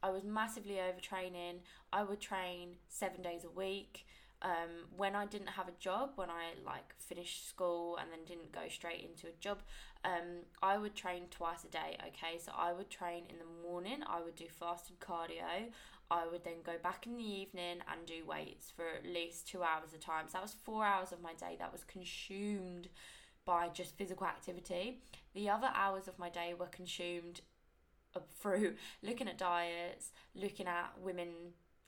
I 0.03 0.11
was 0.11 0.25
massively 0.25 0.77
overtraining. 0.77 1.59
I 1.93 2.03
would 2.03 2.21
train 2.21 2.77
seven 2.89 3.23
days 3.23 3.45
a 3.45 3.51
week. 3.51 4.07
Um, 4.43 4.89
when 4.97 5.15
I 5.15 5.27
didn't 5.27 5.49
have 5.49 5.69
a 5.69 5.73
job, 5.79 6.13
when 6.17 6.31
I 6.31 6.55
like 6.65 6.95
finished 6.99 7.49
school 7.49 7.99
and 8.01 8.11
then 8.11 8.21
didn't 8.27 8.53
go 8.53 8.63
straight 8.69 9.07
into 9.09 9.27
a 9.27 9.41
job, 9.41 9.59
um, 10.05 10.45
I 10.63 10.79
would 10.79 10.95
train 10.95 11.25
twice 11.31 11.65
a 11.65 11.69
day. 11.69 11.99
Okay, 12.09 12.39
so 12.39 12.53
I 12.57 12.73
would 12.73 12.89
train 12.89 13.25
in 13.29 13.37
the 13.39 13.69
morning. 13.69 14.01
I 14.07 14.23
would 14.23 14.37
do 14.37 14.47
fasted 14.49 15.01
cardio. 15.01 15.71
I 16.11 16.27
would 16.31 16.45
then 16.45 16.63
go 16.65 16.75
back 16.83 17.07
in 17.07 17.17
the 17.17 17.25
evening 17.25 17.79
and 17.91 18.07
do 18.07 18.25
weights 18.27 18.71
for 18.75 18.85
at 18.87 19.05
least 19.05 19.49
two 19.49 19.63
hours 19.63 19.93
a 19.95 19.99
time. 19.99 20.27
So 20.29 20.35
that 20.35 20.43
was 20.43 20.55
four 20.65 20.85
hours 20.85 21.13
of 21.13 21.21
my 21.21 21.35
day 21.35 21.57
that 21.59 21.73
was 21.73 21.85
consumed 21.85 22.89
by 23.47 23.69
just 23.69 23.97
physical 23.97 24.27
activity. 24.27 25.01
The 25.35 25.49
other 25.49 25.71
hours 25.75 26.09
of 26.09 26.19
my 26.19 26.29
day 26.29 26.55
were 26.59 26.67
consumed 26.67 27.41
through 28.41 28.75
looking 29.03 29.29
at 29.29 29.39
diets, 29.39 30.11
looking 30.35 30.67
at 30.67 30.93
women 31.01 31.29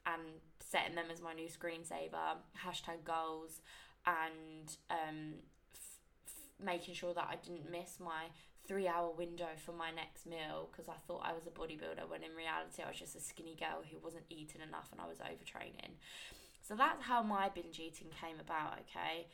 and 0.07 0.23
setting 0.61 0.95
them 0.95 1.07
as 1.13 1.21
my 1.21 1.35
new 1.35 1.49
screensaver, 1.49 2.39
hashtag 2.65 3.05
goals, 3.05 3.61
and 4.07 4.77
um, 4.91 5.35
f- 5.75 5.99
f- 6.27 6.65
making 6.65 6.95
sure 6.95 7.13
that 7.13 7.29
I 7.31 7.37
didn't 7.37 7.71
miss 7.71 7.99
my 8.01 8.25
three 8.67 8.87
hour 8.87 9.11
window 9.11 9.49
for 9.65 9.73
my 9.73 9.91
next 9.91 10.27
meal 10.27 10.69
because 10.71 10.89
I 10.89 10.95
thought 11.07 11.23
I 11.25 11.33
was 11.33 11.47
a 11.47 11.51
bodybuilder 11.51 12.09
when 12.09 12.23
in 12.23 12.37
reality 12.37 12.83
I 12.85 12.89
was 12.89 12.99
just 12.99 13.17
a 13.17 13.21
skinny 13.21 13.57
girl 13.59 13.83
who 13.91 13.99
wasn't 13.99 14.25
eating 14.29 14.61
enough 14.61 14.89
and 14.93 15.01
I 15.01 15.09
was 15.09 15.19
overtraining. 15.19 15.97
So 16.61 16.75
that's 16.77 17.03
how 17.03 17.23
my 17.23 17.49
binge 17.49 17.81
eating 17.81 18.09
came 18.21 18.39
about, 18.39 18.79
okay? 18.81 19.27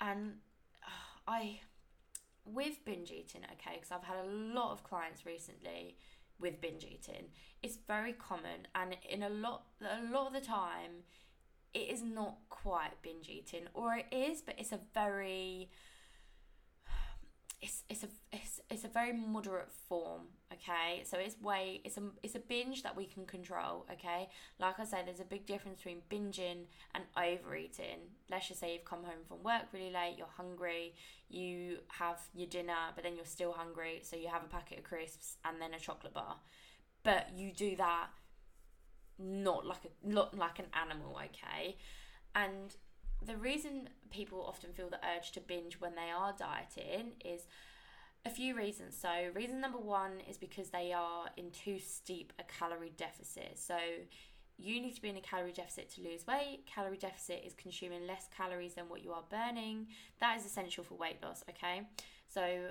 And 0.00 0.34
uh, 0.34 0.53
I, 1.26 1.60
with 2.44 2.84
binge 2.84 3.10
eating, 3.10 3.42
okay, 3.44 3.76
because 3.76 3.90
I've 3.90 4.04
had 4.04 4.24
a 4.24 4.28
lot 4.28 4.72
of 4.72 4.84
clients 4.84 5.24
recently 5.24 5.96
with 6.38 6.60
binge 6.60 6.84
eating, 6.84 7.26
it's 7.62 7.78
very 7.86 8.12
common 8.12 8.66
and 8.74 8.96
in 9.08 9.22
a 9.22 9.28
lot, 9.28 9.64
a 9.80 10.12
lot 10.12 10.28
of 10.28 10.32
the 10.32 10.40
time, 10.40 11.04
it 11.72 11.90
is 11.90 12.02
not 12.02 12.36
quite 12.50 13.02
binge 13.02 13.28
eating, 13.28 13.64
or 13.74 13.96
it 13.96 14.06
is, 14.12 14.40
but 14.40 14.54
it's 14.58 14.72
a 14.72 14.78
very 14.94 15.70
it's 17.62 17.82
it's 17.90 18.04
a 18.04 18.08
it's, 18.32 18.60
it's 18.70 18.84
a 18.84 18.88
very 18.88 19.12
moderate 19.12 19.70
form 19.88 20.22
okay? 20.54 21.02
So 21.04 21.18
it's 21.18 21.36
way 21.40 21.80
it's 21.84 21.96
a 21.96 22.02
it's 22.22 22.34
a 22.34 22.38
binge 22.38 22.82
that 22.82 22.96
we 22.96 23.06
can 23.06 23.26
control 23.26 23.86
okay? 23.92 24.28
Like 24.58 24.78
i 24.80 24.84
said 24.84 25.06
there's 25.06 25.20
a 25.20 25.24
big 25.24 25.46
difference 25.46 25.78
between 25.82 26.02
binging 26.10 26.64
and 26.94 27.04
overeating. 27.16 28.00
Let's 28.30 28.48
just 28.48 28.60
say 28.60 28.72
you've 28.72 28.84
come 28.84 29.04
home 29.04 29.24
from 29.26 29.42
work 29.42 29.64
really 29.72 29.90
late 29.90 30.14
you're 30.18 30.26
hungry 30.36 30.94
you 31.28 31.78
have 31.88 32.20
your 32.34 32.48
dinner 32.48 32.92
but 32.94 33.04
then 33.04 33.16
you're 33.16 33.24
still 33.24 33.52
hungry 33.52 34.00
so 34.02 34.16
you 34.16 34.28
have 34.28 34.44
a 34.44 34.48
packet 34.48 34.78
of 34.78 34.84
crisps 34.84 35.36
and 35.44 35.60
then 35.60 35.74
a 35.74 35.78
chocolate 35.78 36.14
bar. 36.14 36.36
But 37.02 37.28
you 37.36 37.52
do 37.52 37.76
that 37.76 38.08
not 39.18 39.66
like 39.66 39.84
a 39.84 40.08
not 40.08 40.36
like 40.36 40.58
an 40.58 40.66
animal 40.74 41.16
okay? 41.16 41.76
And 42.34 42.74
the 43.24 43.36
reason 43.36 43.88
people 44.10 44.44
often 44.46 44.72
feel 44.72 44.90
the 44.90 45.00
urge 45.16 45.32
to 45.32 45.40
binge 45.40 45.80
when 45.80 45.94
they 45.94 46.10
are 46.14 46.34
dieting 46.36 47.12
is 47.24 47.46
a 48.26 48.30
few 48.30 48.56
reasons. 48.56 48.96
So, 48.96 49.08
reason 49.34 49.60
number 49.60 49.78
one 49.78 50.20
is 50.28 50.36
because 50.36 50.70
they 50.70 50.92
are 50.92 51.26
in 51.36 51.50
too 51.50 51.78
steep 51.78 52.32
a 52.38 52.42
calorie 52.44 52.92
deficit. 52.96 53.58
So, 53.58 53.76
you 54.56 54.80
need 54.80 54.94
to 54.94 55.02
be 55.02 55.08
in 55.08 55.16
a 55.16 55.20
calorie 55.20 55.52
deficit 55.52 55.90
to 55.94 56.02
lose 56.02 56.26
weight. 56.26 56.64
Calorie 56.66 56.96
deficit 56.96 57.42
is 57.44 57.54
consuming 57.54 58.06
less 58.06 58.28
calories 58.34 58.74
than 58.74 58.88
what 58.88 59.02
you 59.02 59.12
are 59.12 59.24
burning. 59.28 59.88
That 60.20 60.38
is 60.38 60.46
essential 60.46 60.84
for 60.84 60.94
weight 60.94 61.16
loss, 61.22 61.44
okay? 61.50 61.88
So, 62.28 62.70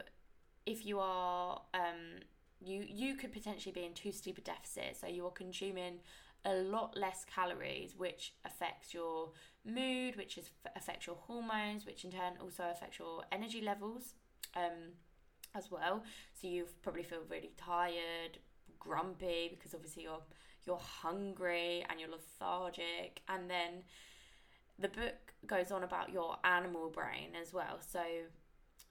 if 0.65 0.85
you 0.85 0.99
are, 0.99 1.61
um, 1.73 2.21
you 2.61 2.85
you 2.87 3.15
could 3.15 3.33
potentially 3.33 3.73
be 3.73 3.85
in 3.85 3.93
too 3.93 4.11
steep 4.11 4.37
a 4.37 4.41
deficit. 4.41 4.97
So, 4.99 5.07
you 5.07 5.25
are 5.25 5.31
consuming 5.31 5.99
a 6.45 6.55
lot 6.55 6.97
less 6.97 7.25
calories, 7.25 7.95
which 7.95 8.33
affects 8.43 8.93
your 8.93 9.31
mood, 9.65 10.15
which 10.15 10.37
is 10.37 10.49
affects 10.75 11.05
your 11.05 11.15
hormones, 11.15 11.85
which 11.85 12.03
in 12.03 12.11
turn 12.11 12.33
also 12.41 12.63
affects 12.71 12.97
your 12.99 13.23
energy 13.31 13.61
levels 13.61 14.15
um, 14.55 14.93
as 15.55 15.71
well. 15.71 16.03
So 16.33 16.47
you 16.47 16.65
probably 16.81 17.03
feel 17.03 17.19
really 17.29 17.51
tired, 17.57 18.39
grumpy 18.79 19.49
because 19.49 19.73
obviously 19.73 20.03
you're 20.03 20.21
you're 20.65 20.77
hungry 20.77 21.85
and 21.89 21.99
you're 21.99 22.09
lethargic, 22.09 23.21
and 23.27 23.49
then 23.49 23.83
the 24.79 24.87
book 24.87 25.33
goes 25.45 25.71
on 25.71 25.83
about 25.83 26.11
your 26.11 26.37
animal 26.43 26.89
brain 26.89 27.31
as 27.39 27.53
well. 27.53 27.79
So 27.79 28.01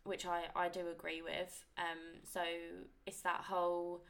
which 0.04 0.26
I, 0.26 0.44
I 0.56 0.68
do 0.68 0.88
agree 0.88 1.22
with. 1.22 1.64
Um, 1.78 2.20
so 2.24 2.42
it's 3.06 3.20
that 3.22 3.42
whole 3.42 4.04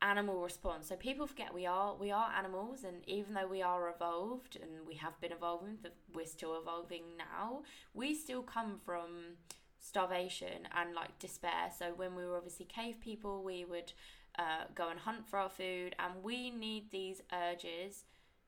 animal 0.00 0.40
response. 0.40 0.88
So 0.88 0.96
people 0.96 1.26
forget 1.26 1.52
we 1.52 1.66
are 1.66 1.96
we 1.96 2.10
are 2.10 2.30
animals, 2.36 2.84
and 2.84 2.96
even 3.06 3.34
though 3.34 3.48
we 3.48 3.62
are 3.62 3.90
evolved 3.90 4.56
and 4.60 4.86
we 4.86 4.94
have 4.94 5.20
been 5.20 5.32
evolving, 5.32 5.78
we're 6.14 6.26
still 6.26 6.58
evolving 6.60 7.02
now. 7.18 7.62
We 7.94 8.14
still 8.14 8.42
come 8.42 8.80
from 8.84 9.36
starvation 9.80 10.66
and 10.76 10.94
like 10.94 11.18
despair. 11.18 11.70
So 11.76 11.92
when 11.96 12.14
we 12.14 12.24
were 12.26 12.36
obviously 12.36 12.66
cave 12.66 13.00
people, 13.00 13.42
we 13.42 13.64
would 13.64 13.92
uh, 14.38 14.64
go 14.74 14.88
and 14.88 15.00
hunt 15.00 15.26
for 15.28 15.38
our 15.38 15.48
food, 15.48 15.96
and 15.98 16.22
we 16.22 16.50
need 16.50 16.90
these 16.90 17.20
urges 17.32 18.04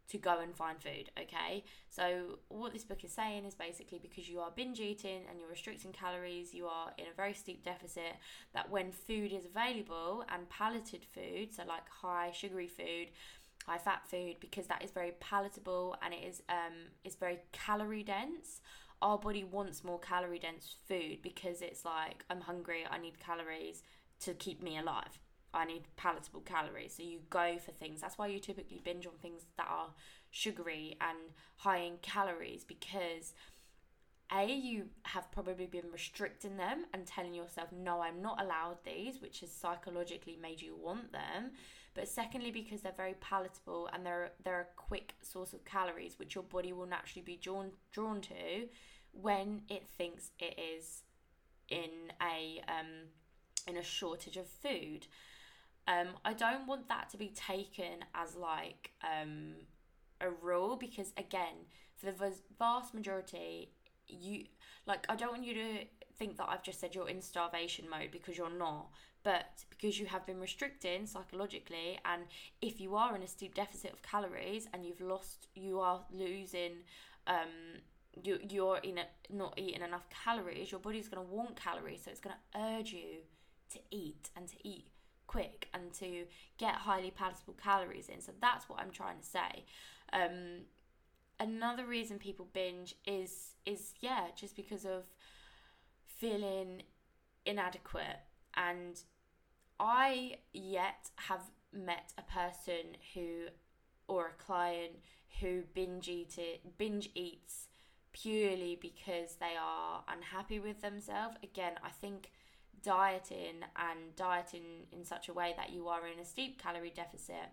to 0.09 0.19
go 0.19 0.41
and 0.41 0.55
find 0.57 0.81
food, 0.81 1.11
okay? 1.19 1.65
So, 1.89 2.39
what 2.49 2.73
this 2.73 2.85
book 2.85 3.05
is 3.05 3.13
saying 3.13 3.45
is 3.45 3.55
basically 3.55 3.99
because 4.01 4.29
you 4.29 4.41
are 4.41 4.51
binge 4.55 4.81
eating 4.81 5.23
and 5.29 5.39
you're 5.39 5.49
restricting 5.49 5.93
calories, 5.93 6.53
you 6.53 6.67
are 6.67 6.93
in 6.99 7.05
a 7.07 7.17
very 7.17 7.33
steep 7.33 7.65
deficit. 7.65 8.17
That 8.53 8.71
when 8.71 8.91
food 8.91 9.33
is 9.33 9.47
available 9.47 10.25
and 10.33 10.49
palated 10.49 11.05
food, 11.05 11.55
so 11.55 11.63
like 11.67 11.89
high 11.89 12.33
sugary 12.33 12.67
food, 12.67 13.11
high 13.67 13.79
fat 13.79 14.03
food, 14.09 14.37
because 14.41 14.67
that 14.67 14.85
is 14.85 14.91
very 14.91 15.13
palatable 15.21 15.97
and 16.03 16.13
it 16.13 16.25
is 16.25 16.43
um 16.49 16.91
is 17.05 17.15
very 17.15 17.39
calorie 17.53 18.03
dense. 18.03 18.61
Our 19.02 19.19
body 19.19 19.45
wants 19.45 19.83
more 19.83 19.99
calorie 19.99 20.38
dense 20.38 20.76
food 20.87 21.23
because 21.23 21.62
it's 21.62 21.85
like 21.85 22.25
I'm 22.28 22.42
hungry, 22.42 22.85
I 22.88 22.99
need 22.99 23.19
calories 23.19 23.83
to 24.21 24.35
keep 24.35 24.62
me 24.62 24.78
alive. 24.78 25.19
I 25.52 25.64
need 25.64 25.83
palatable 25.97 26.42
calories. 26.42 26.95
So 26.97 27.02
you 27.02 27.21
go 27.28 27.59
for 27.59 27.73
things. 27.73 28.00
That's 28.00 28.19
why 28.19 28.28
you 28.28 28.38
typically 28.38 28.80
binge 28.85 29.07
on 29.07 29.14
things 29.21 29.42
that 29.57 29.66
are 29.69 29.95
sugary 30.30 30.97
and 31.00 31.19
high 31.57 31.78
in 31.78 31.97
calories 32.02 32.62
because 32.64 33.35
a 34.33 34.47
you 34.47 34.85
have 35.03 35.31
probably 35.33 35.67
been 35.67 35.91
restricting 35.93 36.57
them 36.57 36.85
and 36.95 37.07
telling 37.07 37.35
yourself 37.35 37.69
no 37.73 38.01
i'm 38.01 38.23
not 38.23 38.41
allowed 38.41 38.77
these 38.85 39.21
which 39.21 39.41
has 39.41 39.51
psychologically 39.51 40.39
made 40.41 40.61
you 40.61 40.77
want 40.77 41.13
them. 41.13 41.51
But 41.93 42.09
secondly 42.09 42.53
because 42.53 42.83
they're 42.83 42.93
very 42.97 43.17
palatable 43.21 43.89
and 43.93 44.07
they're 44.07 44.31
they're 44.45 44.61
a 44.61 44.77
quick 44.77 45.15
source 45.23 45.53
of 45.53 45.65
calories 45.65 46.19
which 46.19 46.35
your 46.35 46.45
body 46.45 46.73
will 46.73 46.87
naturally 46.87 47.23
be 47.23 47.37
drawn 47.37 47.73
drawn 47.91 48.21
to 48.23 48.69
when 49.13 49.63
it 49.69 49.89
thinks 49.99 50.31
it 50.39 50.57
is 50.57 51.03
in 51.69 52.13
a 52.23 52.63
um 52.69 53.09
in 53.67 53.77
a 53.77 53.83
shortage 53.83 54.37
of 54.37 54.47
food. 54.47 55.07
Um, 55.89 56.09
I 56.25 56.35
don't 56.35 56.67
want 56.67 56.89
that 56.89 57.09
to 57.11 57.17
be 57.17 57.29
taken 57.29 58.05
as 58.15 58.37
like 58.37 58.91
um, 59.03 59.55
a 60.21 60.31
rule 60.31 60.77
because 60.77 61.13
again, 61.17 61.67
for 61.97 62.07
the 62.07 62.33
vast 62.59 62.95
majority, 62.95 63.73
you 64.12 64.45
like 64.87 65.07
I 65.09 65.17
don't 65.17 65.31
want 65.31 65.45
you 65.45 65.55
to 65.55 65.85
think 66.19 66.37
that 66.37 66.49
I've 66.49 66.62
just 66.62 66.81
said 66.81 66.95
you're 66.95 67.09
in 67.09 67.23
starvation 67.23 67.88
mode 67.88 68.11
because 68.11 68.37
you're 68.37 68.50
not, 68.50 68.88
but 69.23 69.64
because 69.71 69.99
you 69.99 70.07
have 70.07 70.26
been 70.26 70.40
restricting 70.40 71.07
psychologically, 71.07 71.99
and 72.05 72.23
if 72.61 72.81
you 72.81 72.97
are 72.97 73.14
in 73.17 73.23
a 73.23 73.29
steep 73.29 73.55
deficit 73.55 73.93
of 73.93 74.02
calories 74.02 74.69
and 74.73 74.85
you've 74.85 75.00
lost, 75.00 75.49
you 75.55 75.81
are 75.81 76.02
losing. 76.12 76.73
Um, 77.26 77.81
you 78.25 78.40
you're 78.49 78.79
in 78.79 78.99
a, 78.99 79.05
not 79.33 79.55
eating 79.57 79.83
enough 79.83 80.07
calories. 80.11 80.71
Your 80.71 80.81
body's 80.81 81.09
gonna 81.09 81.26
want 81.26 81.57
calories, 81.57 82.05
so 82.05 82.11
it's 82.11 82.21
gonna 82.21 82.38
urge 82.57 82.93
you 82.93 83.21
to 83.73 83.79
eat 83.90 84.31
and 84.37 84.49
to 84.49 84.57
eat 84.69 84.88
quick 85.26 85.69
and 85.73 85.93
to 85.93 86.25
get 86.59 86.75
highly 86.75 87.12
palatable 87.12 87.55
calories 87.62 88.09
in. 88.09 88.21
So 88.21 88.33
that's 88.40 88.69
what 88.69 88.81
I'm 88.81 88.90
trying 88.90 89.21
to 89.21 89.25
say. 89.25 89.64
Um, 90.12 90.62
another 91.40 91.87
reason 91.87 92.18
people 92.18 92.47
binge 92.52 92.94
is 93.06 93.56
is 93.66 93.94
yeah, 94.00 94.26
just 94.37 94.54
because 94.54 94.85
of 94.85 95.04
feeling 96.04 96.82
inadequate 97.47 98.20
and 98.54 99.02
I 99.80 100.37
yet 100.52 101.11
have 101.16 101.40
met 101.73 102.12
a 102.18 102.23
person 102.23 102.97
who 103.14 103.47
or 104.06 104.26
a 104.26 104.42
client 104.42 104.97
who 105.40 105.62
binge 105.73 106.09
eat 106.09 106.37
it, 106.37 106.76
binge 106.76 107.09
eats 107.14 107.68
purely 108.12 108.78
because 108.80 109.37
they 109.37 109.54
are 109.59 110.04
unhappy 110.09 110.59
with 110.59 110.82
themselves. 110.82 111.37
Again, 111.42 111.75
I 111.82 111.90
think 111.90 112.32
dieting 112.82 113.62
and 113.76 114.14
dieting 114.16 114.87
in 114.92 115.04
such 115.04 115.28
a 115.28 115.32
way 115.32 115.54
that 115.56 115.70
you 115.70 115.88
are 115.88 116.06
in 116.06 116.18
a 116.18 116.25
steep 116.25 116.61
calorie 116.61 116.92
deficit 116.94 117.50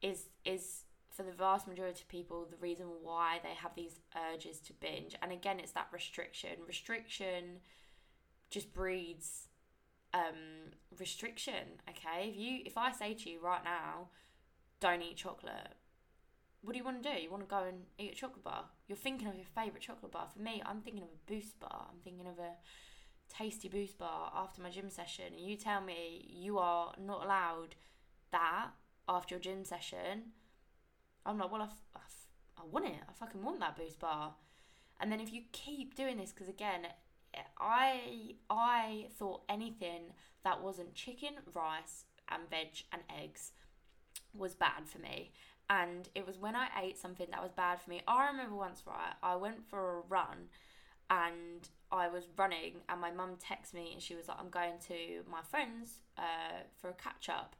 is 0.00 0.28
is 0.44 0.84
for 1.10 1.22
the 1.22 1.32
vast 1.32 1.66
majority 1.66 2.00
of 2.00 2.08
people 2.08 2.46
the 2.50 2.56
reason 2.56 2.86
why 3.02 3.38
they 3.42 3.54
have 3.54 3.74
these 3.74 4.00
urges 4.32 4.58
to 4.60 4.72
binge 4.74 5.14
and 5.22 5.32
again 5.32 5.60
it's 5.60 5.72
that 5.72 5.88
restriction 5.92 6.50
restriction 6.66 7.58
just 8.50 8.72
breeds 8.72 9.48
um 10.14 10.72
restriction 10.98 11.78
okay 11.88 12.28
if 12.28 12.36
you 12.36 12.60
if 12.64 12.76
i 12.76 12.90
say 12.90 13.14
to 13.14 13.30
you 13.30 13.40
right 13.40 13.64
now 13.64 14.08
don't 14.80 15.02
eat 15.02 15.16
chocolate 15.16 15.74
what 16.62 16.72
do 16.72 16.78
you 16.78 16.84
want 16.84 17.02
to 17.02 17.08
do? 17.10 17.18
You 17.18 17.30
want 17.30 17.42
to 17.42 17.48
go 17.48 17.64
and 17.66 17.84
eat 17.98 18.12
a 18.12 18.14
chocolate 18.14 18.44
bar? 18.44 18.64
You're 18.86 18.96
thinking 18.96 19.28
of 19.28 19.34
your 19.34 19.46
favourite 19.46 19.80
chocolate 19.80 20.12
bar. 20.12 20.28
For 20.30 20.42
me, 20.42 20.62
I'm 20.66 20.82
thinking 20.82 21.02
of 21.02 21.08
a 21.08 21.32
boost 21.32 21.58
bar. 21.58 21.86
I'm 21.90 22.00
thinking 22.04 22.26
of 22.26 22.38
a 22.38 22.52
tasty 23.34 23.68
boost 23.68 23.96
bar 23.98 24.30
after 24.34 24.60
my 24.60 24.70
gym 24.70 24.90
session 24.90 25.26
and 25.36 25.40
you 25.40 25.56
tell 25.56 25.80
me 25.80 26.26
you 26.28 26.58
are 26.58 26.92
not 27.00 27.24
allowed 27.24 27.76
that 28.32 28.68
after 29.08 29.36
your 29.36 29.40
gym 29.40 29.64
session, 29.64 30.32
I'm 31.26 31.38
like, 31.38 31.50
well, 31.50 31.62
I, 31.62 31.66
f- 31.66 31.82
I, 31.94 32.00
f- 32.00 32.26
I 32.58 32.62
want 32.70 32.86
it. 32.86 32.94
I 33.08 33.12
fucking 33.12 33.42
want 33.42 33.60
that 33.60 33.76
boost 33.76 34.00
bar. 34.00 34.34
And 35.00 35.10
then 35.10 35.20
if 35.20 35.32
you 35.32 35.42
keep 35.52 35.94
doing 35.94 36.16
this, 36.16 36.32
because 36.32 36.48
again, 36.48 36.86
I 37.58 38.34
I 38.48 39.06
thought 39.18 39.42
anything 39.48 40.12
that 40.44 40.62
wasn't 40.62 40.94
chicken, 40.94 41.34
rice, 41.54 42.04
and 42.28 42.48
veg 42.50 42.84
and 42.92 43.02
eggs 43.22 43.52
was 44.34 44.54
bad 44.54 44.86
for 44.86 44.98
me. 44.98 45.32
And 45.68 46.08
it 46.14 46.26
was 46.26 46.38
when 46.38 46.56
I 46.56 46.68
ate 46.82 46.98
something 46.98 47.28
that 47.30 47.42
was 47.42 47.52
bad 47.52 47.80
for 47.80 47.90
me. 47.90 48.02
I 48.08 48.26
remember 48.26 48.56
once, 48.56 48.82
right, 48.86 49.14
I 49.22 49.36
went 49.36 49.68
for 49.68 49.98
a 49.98 50.00
run 50.08 50.48
and 51.08 51.68
I 51.92 52.08
was 52.08 52.24
running, 52.36 52.76
and 52.88 53.00
my 53.00 53.10
mum 53.10 53.36
texted 53.36 53.74
me 53.74 53.90
and 53.92 54.02
she 54.02 54.14
was 54.14 54.28
like, 54.28 54.38
I'm 54.40 54.48
going 54.48 54.78
to 54.88 55.22
my 55.30 55.42
friend's 55.42 56.02
uh, 56.18 56.62
for 56.80 56.90
a 56.90 56.94
catch 56.94 57.28
up 57.28 57.56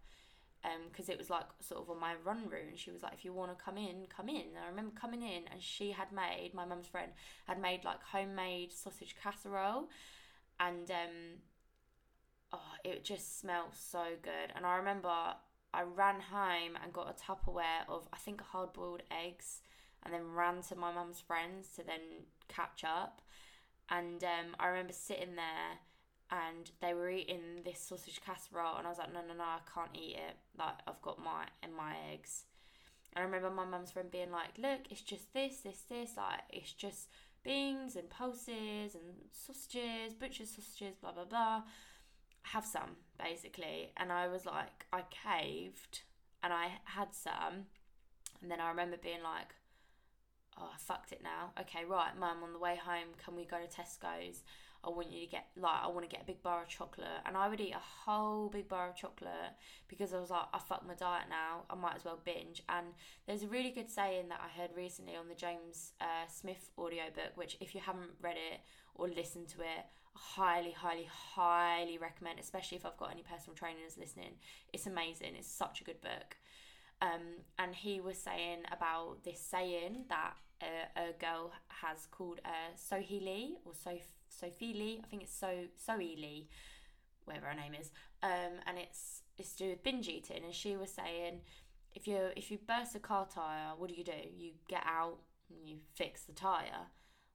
because 0.90 1.08
um, 1.08 1.12
it 1.12 1.18
was 1.18 1.30
like 1.30 1.46
sort 1.60 1.80
of 1.80 1.90
on 1.90 1.98
my 1.98 2.14
run 2.24 2.48
route. 2.48 2.68
And 2.68 2.78
she 2.78 2.90
was 2.90 3.02
like, 3.02 3.14
if 3.14 3.24
you 3.24 3.32
want 3.32 3.56
to 3.56 3.64
come 3.64 3.78
in, 3.78 4.06
come 4.14 4.28
in. 4.28 4.36
And 4.36 4.64
I 4.64 4.68
remember 4.68 4.92
coming 4.98 5.22
in, 5.22 5.44
and 5.50 5.60
she 5.60 5.92
had 5.92 6.12
made 6.12 6.52
my 6.54 6.64
mum's 6.64 6.86
friend 6.86 7.12
had 7.46 7.60
made 7.60 7.84
like 7.84 8.02
homemade 8.02 8.72
sausage 8.72 9.16
casserole, 9.22 9.88
and 10.58 10.90
um, 10.90 11.38
oh, 12.52 12.72
it 12.84 13.04
just 13.04 13.40
smelled 13.40 13.74
so 13.74 14.04
good. 14.22 14.52
And 14.54 14.66
I 14.66 14.76
remember 14.76 15.12
I 15.72 15.82
ran 15.82 16.20
home 16.20 16.76
and 16.82 16.92
got 16.92 17.08
a 17.08 17.32
Tupperware 17.32 17.88
of 17.88 18.08
I 18.12 18.16
think 18.16 18.40
hard 18.42 18.72
boiled 18.72 19.02
eggs, 19.10 19.60
and 20.04 20.12
then 20.12 20.32
ran 20.34 20.62
to 20.62 20.76
my 20.76 20.92
mum's 20.92 21.20
friends 21.20 21.68
to 21.76 21.82
then 21.84 22.24
catch 22.48 22.84
up. 22.84 23.22
And 23.88 24.22
um, 24.22 24.56
I 24.58 24.68
remember 24.68 24.92
sitting 24.92 25.34
there 25.34 25.78
and 26.30 26.70
they 26.80 26.94
were 26.94 27.10
eating 27.10 27.62
this 27.64 27.80
sausage 27.80 28.20
casserole 28.24 28.76
and 28.76 28.86
I 28.86 28.90
was 28.90 28.98
like, 28.98 29.12
no, 29.12 29.20
no, 29.26 29.34
no, 29.34 29.44
I 29.44 29.58
can't 29.72 29.90
eat 29.94 30.16
it. 30.16 30.36
Like 30.58 30.76
I've 30.86 31.02
got 31.02 31.18
my 31.18 31.46
and 31.62 31.74
my 31.74 31.94
eggs. 32.12 32.44
And 33.14 33.22
I 33.22 33.26
remember 33.26 33.50
my 33.50 33.64
mum's 33.64 33.90
friend 33.90 34.10
being 34.10 34.30
like, 34.30 34.56
look, 34.56 34.80
it's 34.90 35.00
just 35.00 35.32
this, 35.34 35.58
this, 35.58 35.82
this. 35.88 36.12
Like 36.16 36.42
it's 36.50 36.72
just 36.72 37.08
beans 37.42 37.96
and 37.96 38.08
pulses 38.08 38.94
and 38.94 39.02
sausages, 39.32 40.14
butcher's 40.14 40.50
sausages, 40.50 40.94
blah 41.00 41.12
blah 41.12 41.24
blah. 41.24 41.62
Have 42.42 42.64
some 42.64 42.96
basically. 43.18 43.92
And 43.96 44.12
I 44.12 44.28
was 44.28 44.46
like, 44.46 44.86
I 44.92 45.02
caved 45.10 46.02
and 46.42 46.52
I 46.52 46.68
had 46.84 47.12
some. 47.12 47.66
And 48.40 48.50
then 48.50 48.60
I 48.60 48.68
remember 48.68 48.96
being 49.02 49.22
like, 49.22 49.54
oh, 50.58 50.70
I 50.72 50.78
fucked 50.78 51.12
it 51.12 51.22
now. 51.22 51.50
Okay, 51.60 51.84
right, 51.84 52.16
mum, 52.18 52.38
on 52.42 52.52
the 52.52 52.58
way 52.58 52.76
home, 52.76 53.08
can 53.22 53.36
we 53.36 53.44
go 53.44 53.58
to 53.58 53.66
Tesco's? 53.66 54.42
I 54.82 54.88
want 54.88 55.12
you 55.12 55.20
to 55.20 55.30
get 55.30 55.46
like 55.56 55.82
I 55.82 55.88
want 55.88 56.08
to 56.08 56.14
get 56.14 56.22
a 56.22 56.26
big 56.26 56.42
bar 56.42 56.62
of 56.62 56.68
chocolate, 56.68 57.20
and 57.26 57.36
I 57.36 57.48
would 57.48 57.60
eat 57.60 57.74
a 57.74 58.10
whole 58.10 58.48
big 58.48 58.68
bar 58.68 58.88
of 58.88 58.96
chocolate 58.96 59.52
because 59.88 60.14
I 60.14 60.20
was 60.20 60.30
like, 60.30 60.44
I 60.54 60.58
fuck 60.58 60.86
my 60.86 60.94
diet 60.94 61.26
now. 61.28 61.64
I 61.68 61.74
might 61.74 61.96
as 61.96 62.04
well 62.04 62.18
binge. 62.24 62.62
And 62.68 62.86
there's 63.26 63.42
a 63.42 63.48
really 63.48 63.70
good 63.70 63.90
saying 63.90 64.28
that 64.28 64.40
I 64.42 64.60
heard 64.60 64.70
recently 64.74 65.16
on 65.16 65.28
the 65.28 65.34
James 65.34 65.92
uh, 66.00 66.26
Smith 66.28 66.70
audiobook, 66.78 67.36
which 67.36 67.56
if 67.60 67.74
you 67.74 67.80
haven't 67.80 68.12
read 68.22 68.36
it 68.36 68.60
or 68.94 69.08
listened 69.08 69.48
to 69.48 69.60
it, 69.60 69.84
highly, 70.14 70.72
highly, 70.72 71.08
highly 71.10 71.98
recommend. 71.98 72.38
Especially 72.38 72.78
if 72.78 72.86
I've 72.86 72.96
got 72.96 73.10
any 73.10 73.22
personal 73.22 73.54
trainers 73.54 73.98
listening, 73.98 74.32
it's 74.72 74.86
amazing. 74.86 75.34
It's 75.38 75.50
such 75.50 75.82
a 75.82 75.84
good 75.84 76.00
book. 76.00 76.36
Um, 77.02 77.44
and 77.58 77.74
he 77.74 78.00
was 78.00 78.18
saying 78.18 78.60
about 78.70 79.24
this 79.24 79.40
saying 79.40 80.04
that 80.08 80.34
a, 80.62 81.00
a 81.00 81.12
girl 81.18 81.52
has 81.68 82.06
called 82.10 82.40
uh, 82.44 82.76
Sohee 82.76 83.22
Lee 83.22 83.56
or 83.64 83.72
Sophie 83.74 84.04
Sophie 84.30 84.74
Lee. 84.74 85.00
I 85.02 85.06
think 85.06 85.22
it's 85.22 85.36
So 85.36 85.64
Zoe 85.84 86.16
Lee, 86.16 86.48
whatever 87.24 87.46
her 87.46 87.54
name 87.54 87.74
is. 87.78 87.90
Um, 88.22 88.60
and 88.66 88.78
it's 88.78 89.22
it's 89.38 89.52
to 89.54 89.64
do 89.64 89.70
with 89.70 89.82
binge 89.82 90.08
eating. 90.08 90.44
And 90.44 90.54
she 90.54 90.76
was 90.76 90.90
saying, 90.90 91.40
if 91.94 92.06
you 92.06 92.18
if 92.36 92.50
you 92.50 92.58
burst 92.66 92.94
a 92.94 93.00
car 93.00 93.26
tire, 93.32 93.72
what 93.76 93.88
do 93.88 93.94
you 93.94 94.04
do? 94.04 94.12
You 94.36 94.52
get 94.68 94.84
out 94.86 95.18
and 95.48 95.68
you 95.68 95.78
fix 95.94 96.22
the 96.22 96.32
tire. 96.32 96.88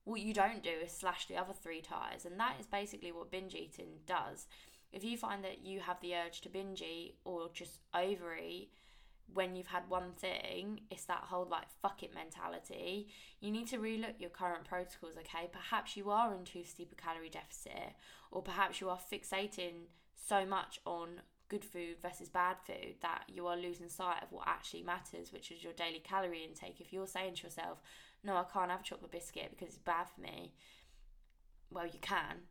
What 0.03 0.21
you 0.21 0.33
don't 0.33 0.61
do 0.61 0.69
is 0.69 0.91
slash 0.91 1.27
the 1.27 1.35
other 1.35 1.53
three 1.53 1.81
tires, 1.81 2.25
and 2.25 2.39
that 2.39 2.57
is 2.59 2.67
basically 2.67 3.11
what 3.11 3.31
binge 3.31 3.55
eating 3.55 3.99
does. 4.05 4.45
If 4.93 5.03
you 5.03 5.17
find 5.17 5.43
that 5.43 5.65
you 5.65 5.79
have 5.79 5.99
the 5.99 6.13
urge 6.15 6.41
to 6.41 6.49
binge 6.49 6.81
eat 6.81 7.15
or 7.25 7.49
just 7.53 7.79
overeat, 7.93 8.69
when 9.33 9.55
you've 9.55 9.67
had 9.67 9.89
one 9.89 10.13
thing, 10.13 10.81
it's 10.89 11.05
that 11.05 11.23
whole 11.23 11.47
like 11.49 11.67
fuck 11.81 12.03
it 12.03 12.13
mentality. 12.13 13.07
You 13.39 13.51
need 13.51 13.67
to 13.67 13.77
relook 13.77 14.19
your 14.19 14.29
current 14.29 14.65
protocols, 14.65 15.15
okay? 15.17 15.49
Perhaps 15.51 15.97
you 15.97 16.09
are 16.09 16.33
in 16.33 16.45
too 16.45 16.63
steep 16.63 16.91
a 16.91 16.95
calorie 16.95 17.29
deficit, 17.29 17.93
or 18.31 18.41
perhaps 18.41 18.79
you 18.81 18.89
are 18.89 18.99
fixating 18.99 19.87
so 20.15 20.45
much 20.45 20.79
on 20.85 21.21
good 21.47 21.63
food 21.63 21.97
versus 22.01 22.29
bad 22.29 22.57
food 22.65 22.95
that 23.01 23.23
you 23.27 23.45
are 23.45 23.57
losing 23.57 23.89
sight 23.89 24.23
of 24.23 24.31
what 24.31 24.47
actually 24.47 24.83
matters, 24.83 25.31
which 25.31 25.51
is 25.51 25.63
your 25.63 25.73
daily 25.73 26.01
calorie 26.03 26.43
intake. 26.43 26.79
If 26.79 26.91
you're 26.91 27.07
saying 27.07 27.35
to 27.35 27.43
yourself, 27.43 27.79
No, 28.23 28.35
I 28.35 28.43
can't 28.51 28.71
have 28.71 28.83
chocolate 28.83 29.11
biscuit 29.11 29.51
because 29.51 29.75
it's 29.75 29.83
bad 29.83 30.07
for 30.13 30.21
me, 30.21 30.53
well, 31.69 31.85
you 31.85 31.99
can. 32.01 32.47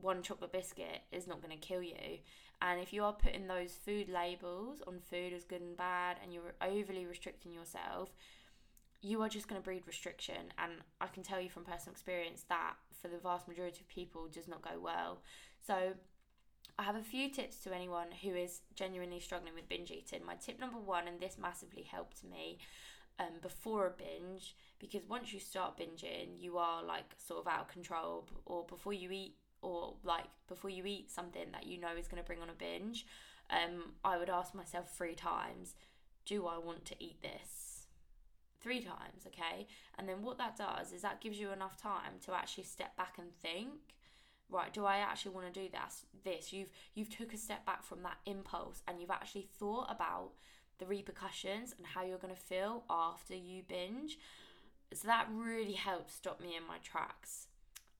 One 0.00 0.22
chocolate 0.22 0.52
biscuit 0.52 1.02
is 1.12 1.26
not 1.26 1.42
going 1.42 1.56
to 1.56 1.66
kill 1.66 1.82
you. 1.82 2.18
And 2.64 2.80
if 2.80 2.94
you 2.94 3.04
are 3.04 3.12
putting 3.12 3.46
those 3.46 3.78
food 3.84 4.08
labels 4.08 4.82
on 4.86 4.98
food 4.98 5.34
as 5.34 5.44
good 5.44 5.60
and 5.60 5.76
bad 5.76 6.16
and 6.22 6.32
you're 6.32 6.54
overly 6.62 7.04
restricting 7.04 7.52
yourself, 7.52 8.08
you 9.02 9.20
are 9.20 9.28
just 9.28 9.48
going 9.48 9.60
to 9.60 9.64
breed 9.64 9.82
restriction. 9.86 10.50
And 10.56 10.72
I 10.98 11.08
can 11.08 11.22
tell 11.22 11.42
you 11.42 11.50
from 11.50 11.64
personal 11.64 11.92
experience 11.92 12.46
that 12.48 12.76
for 13.02 13.08
the 13.08 13.18
vast 13.18 13.46
majority 13.46 13.82
of 13.82 13.88
people 13.88 14.28
does 14.32 14.48
not 14.48 14.62
go 14.62 14.80
well. 14.80 15.20
So 15.60 15.92
I 16.78 16.84
have 16.84 16.96
a 16.96 17.02
few 17.02 17.28
tips 17.28 17.58
to 17.64 17.74
anyone 17.74 18.08
who 18.22 18.34
is 18.34 18.62
genuinely 18.74 19.20
struggling 19.20 19.54
with 19.54 19.68
binge 19.68 19.90
eating. 19.90 20.24
My 20.24 20.36
tip 20.36 20.58
number 20.58 20.78
one, 20.78 21.06
and 21.06 21.20
this 21.20 21.36
massively 21.38 21.82
helped 21.82 22.24
me 22.24 22.56
um, 23.20 23.40
before 23.42 23.86
a 23.86 23.90
binge, 23.90 24.56
because 24.78 25.06
once 25.06 25.34
you 25.34 25.38
start 25.38 25.78
binging, 25.78 26.40
you 26.40 26.56
are 26.56 26.82
like 26.82 27.14
sort 27.18 27.40
of 27.40 27.52
out 27.52 27.60
of 27.60 27.68
control, 27.68 28.26
or 28.46 28.64
before 28.64 28.94
you 28.94 29.10
eat 29.10 29.34
or 29.64 29.94
like 30.04 30.26
before 30.46 30.70
you 30.70 30.84
eat 30.84 31.10
something 31.10 31.46
that 31.52 31.66
you 31.66 31.80
know 31.80 31.96
is 31.98 32.06
going 32.06 32.22
to 32.22 32.26
bring 32.26 32.40
on 32.40 32.50
a 32.50 32.52
binge, 32.52 33.06
um, 33.50 33.92
I 34.04 34.18
would 34.18 34.30
ask 34.30 34.54
myself 34.54 34.94
three 34.96 35.14
times, 35.14 35.74
do 36.26 36.46
I 36.46 36.58
want 36.58 36.84
to 36.86 36.94
eat 37.00 37.22
this? 37.22 37.86
Three 38.60 38.80
times, 38.80 39.26
okay? 39.26 39.66
And 39.98 40.08
then 40.08 40.22
what 40.22 40.38
that 40.38 40.56
does 40.56 40.92
is 40.92 41.02
that 41.02 41.20
gives 41.20 41.38
you 41.38 41.50
enough 41.50 41.80
time 41.80 42.14
to 42.24 42.32
actually 42.32 42.64
step 42.64 42.96
back 42.96 43.14
and 43.18 43.34
think, 43.42 43.94
right, 44.50 44.72
do 44.72 44.84
I 44.84 44.98
actually 44.98 45.34
want 45.34 45.52
to 45.52 45.60
do 45.60 45.68
this? 45.68 46.06
This 46.24 46.52
you've 46.52 46.70
you've 46.94 47.14
took 47.14 47.34
a 47.34 47.38
step 47.38 47.66
back 47.66 47.82
from 47.82 48.02
that 48.02 48.18
impulse 48.26 48.82
and 48.86 49.00
you've 49.00 49.10
actually 49.10 49.48
thought 49.58 49.90
about 49.90 50.32
the 50.78 50.86
repercussions 50.86 51.74
and 51.76 51.86
how 51.86 52.02
you're 52.02 52.18
going 52.18 52.34
to 52.34 52.40
feel 52.40 52.84
after 52.90 53.34
you 53.34 53.62
binge. 53.66 54.18
So 54.92 55.08
that 55.08 55.28
really 55.32 55.72
helps 55.72 56.14
stop 56.14 56.40
me 56.40 56.56
in 56.56 56.66
my 56.66 56.78
tracks. 56.82 57.48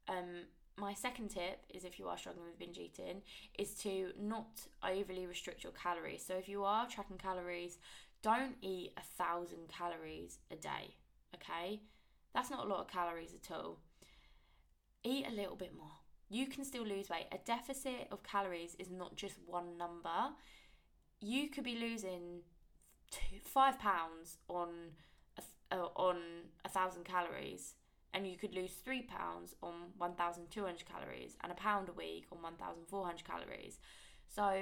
Um, 0.09 0.47
my 0.77 0.93
second 0.93 1.29
tip 1.29 1.65
is 1.69 1.85
if 1.85 1.99
you 1.99 2.09
are 2.09 2.19
struggling 2.19 2.47
with 2.47 2.59
binge 2.59 2.79
eating 2.79 3.23
is 3.59 3.75
to 3.75 4.13
not 4.21 4.63
overly 4.83 5.27
restrict 5.27 5.63
your 5.63 5.73
calories. 5.73 6.25
So 6.27 6.35
if 6.35 6.49
you 6.49 6.65
are 6.65 6.89
tracking 6.89 7.19
calories 7.19 7.79
don't 8.23 8.57
eat 8.63 8.93
a 8.97 9.03
thousand 9.03 9.69
calories 9.69 10.39
a 10.51 10.57
day 10.57 10.97
okay? 11.35 11.81
That's 12.35 12.51
not 12.51 12.65
a 12.65 12.69
lot 12.69 12.81
of 12.81 12.89
calories 12.89 13.35
at 13.35 13.55
all. 13.55 13.79
Eat 15.03 15.27
a 15.29 15.35
little 15.35 15.57
bit 15.57 15.73
more. 15.77 15.93
You 16.31 16.47
can 16.47 16.65
still 16.65 16.85
lose 16.85 17.11
weight. 17.11 17.27
A 17.33 17.39
deficit 17.45 18.09
of 18.11 18.23
calories 18.23 18.75
is 18.79 18.91
not 18.91 19.17
just 19.17 19.37
one 19.47 19.77
number. 19.77 20.33
You 21.21 21.49
could 21.49 21.65
be 21.65 21.79
losing 21.79 22.41
two, 23.11 23.39
five 23.45 23.79
pounds 23.79 24.39
on 24.49 24.69
a, 25.71 25.77
uh, 25.77 25.89
on 25.97 26.17
a 26.65 26.69
thousand 26.69 27.05
calories 27.05 27.75
and 28.15 28.27
you 28.27 28.37
could 28.37 28.55
lose 28.55 28.73
three 28.73 29.03
pounds 29.03 29.55
on 29.63 29.75
1,200 29.99 30.85
calories 30.87 31.37
and 31.43 31.51
a 31.51 31.55
pound 31.57 31.89
a 31.89 31.93
week 31.93 32.27
on 32.33 32.41
1,400 32.41 33.25
calories. 33.25 33.79
So 34.29 34.57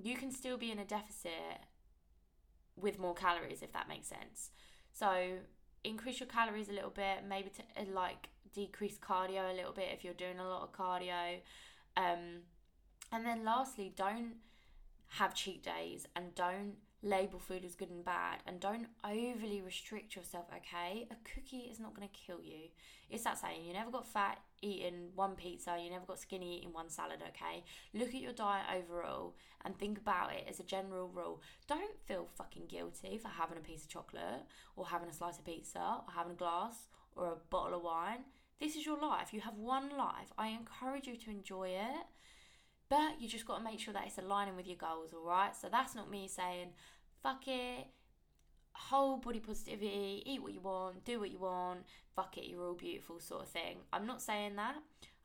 you 0.00 0.16
can 0.16 0.30
still 0.30 0.56
be 0.56 0.70
in 0.70 0.78
a 0.78 0.84
deficit 0.84 1.66
with 2.76 2.98
more 2.98 3.14
calories, 3.14 3.60
if 3.60 3.72
that 3.72 3.88
makes 3.88 4.06
sense. 4.06 4.50
So 4.92 5.38
increase 5.84 6.20
your 6.20 6.28
calories 6.28 6.68
a 6.68 6.72
little 6.72 6.90
bit, 6.90 7.24
maybe 7.28 7.50
to 7.50 7.82
uh, 7.82 7.84
like 7.92 8.28
decrease 8.54 8.98
cardio 8.98 9.50
a 9.50 9.54
little 9.54 9.72
bit 9.72 9.88
if 9.92 10.04
you're 10.04 10.14
doing 10.14 10.38
a 10.38 10.48
lot 10.48 10.62
of 10.62 10.72
cardio. 10.72 11.40
Um, 11.96 12.42
and 13.10 13.26
then 13.26 13.44
lastly, 13.44 13.92
don't 13.94 14.34
have 15.18 15.34
cheat 15.34 15.62
days 15.62 16.06
and 16.16 16.34
don't 16.34 16.76
label 17.02 17.38
food 17.38 17.64
as 17.64 17.74
good 17.74 17.90
and 17.90 18.04
bad 18.04 18.38
and 18.46 18.60
don't 18.60 18.86
overly 19.04 19.60
restrict 19.60 20.14
yourself, 20.14 20.46
okay? 20.56 21.08
A 21.10 21.16
cookie 21.34 21.68
is 21.70 21.80
not 21.80 21.94
going 21.94 22.08
to 22.08 22.14
kill 22.14 22.40
you. 22.42 22.68
It's 23.10 23.24
that 23.24 23.38
saying, 23.38 23.64
you 23.66 23.72
never 23.72 23.90
got 23.90 24.06
fat 24.06 24.38
eating 24.62 25.10
one 25.14 25.34
pizza, 25.34 25.76
you 25.82 25.90
never 25.90 26.06
got 26.06 26.20
skinny 26.20 26.58
eating 26.58 26.72
one 26.72 26.88
salad, 26.88 27.20
okay? 27.28 27.64
Look 27.92 28.08
at 28.08 28.20
your 28.20 28.32
diet 28.32 28.66
overall 28.76 29.34
and 29.64 29.76
think 29.76 29.98
about 29.98 30.32
it 30.32 30.46
as 30.48 30.60
a 30.60 30.64
general 30.64 31.08
rule. 31.08 31.42
Don't 31.66 31.98
feel 32.06 32.28
fucking 32.36 32.66
guilty 32.68 33.18
for 33.18 33.28
having 33.28 33.58
a 33.58 33.60
piece 33.60 33.82
of 33.82 33.88
chocolate 33.88 34.44
or 34.76 34.86
having 34.86 35.08
a 35.08 35.12
slice 35.12 35.38
of 35.38 35.44
pizza 35.44 35.78
or 35.78 36.12
having 36.14 36.32
a 36.32 36.36
glass 36.36 36.88
or 37.16 37.26
a 37.26 37.36
bottle 37.50 37.78
of 37.78 37.84
wine. 37.84 38.20
This 38.60 38.76
is 38.76 38.86
your 38.86 39.00
life. 39.00 39.32
You 39.32 39.40
have 39.40 39.56
one 39.56 39.90
life. 39.98 40.32
I 40.38 40.48
encourage 40.48 41.08
you 41.08 41.16
to 41.16 41.30
enjoy 41.30 41.70
it 41.70 42.06
but 42.92 43.18
you 43.18 43.26
just 43.26 43.46
got 43.46 43.56
to 43.56 43.64
make 43.64 43.80
sure 43.80 43.94
that 43.94 44.04
it's 44.06 44.18
aligning 44.18 44.54
with 44.54 44.66
your 44.66 44.76
goals, 44.76 45.14
all 45.14 45.26
right? 45.26 45.56
So 45.56 45.68
that's 45.70 45.94
not 45.94 46.10
me 46.10 46.28
saying, 46.28 46.74
fuck 47.22 47.44
it, 47.46 47.86
whole 48.74 49.16
body 49.16 49.40
positivity, 49.40 50.22
eat 50.26 50.42
what 50.42 50.52
you 50.52 50.60
want, 50.60 51.02
do 51.02 51.18
what 51.18 51.30
you 51.30 51.38
want, 51.38 51.86
fuck 52.14 52.36
it, 52.36 52.44
you're 52.50 52.62
all 52.62 52.74
beautiful 52.74 53.18
sort 53.18 53.44
of 53.44 53.48
thing. 53.48 53.78
I'm 53.94 54.04
not 54.06 54.20
saying 54.20 54.56
that. 54.56 54.74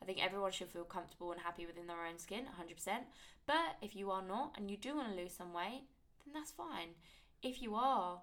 I 0.01 0.06
think 0.06 0.23
everyone 0.23 0.53
should 0.53 0.69
feel 0.69 0.86
comfortable 0.86 1.34
and 1.34 1.41
happy 1.41 1.65
within 1.65 1.88
their 1.88 2.06
own 2.10 2.17
skin, 2.17 2.45
100%. 2.45 2.99
But 3.45 3.75
if 3.82 3.97
you 3.97 4.12
are 4.12 4.23
not 4.25 4.53
and 4.56 4.71
you 4.71 4.77
do 4.77 4.95
want 4.95 5.10
to 5.10 5.21
lose 5.21 5.34
some 5.34 5.51
weight, 5.51 5.84
then 6.23 6.34
that's 6.34 6.51
fine. 6.51 6.95
If 7.43 7.62
you 7.62 7.75
are 7.75 8.21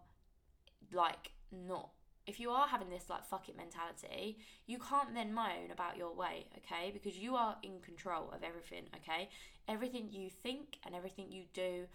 like 0.90 1.32
not 1.52 1.90
if 2.26 2.40
you 2.40 2.50
are 2.50 2.66
having 2.66 2.90
this 2.90 3.10
like 3.10 3.24
fuck 3.26 3.48
it 3.48 3.56
mentality, 3.56 4.38
you 4.66 4.78
can't 4.78 5.14
then 5.14 5.32
moan 5.34 5.70
about 5.72 5.96
your 5.96 6.14
weight, 6.14 6.46
okay? 6.58 6.90
Because 6.92 7.18
you 7.18 7.36
are 7.36 7.56
in 7.62 7.80
control 7.80 8.30
of 8.32 8.42
everything, 8.42 8.84
okay? 8.96 9.28
Everything 9.68 10.08
you 10.10 10.30
think 10.30 10.78
and 10.86 10.94
everything 10.94 11.26
you 11.30 11.44
do, 11.52 11.86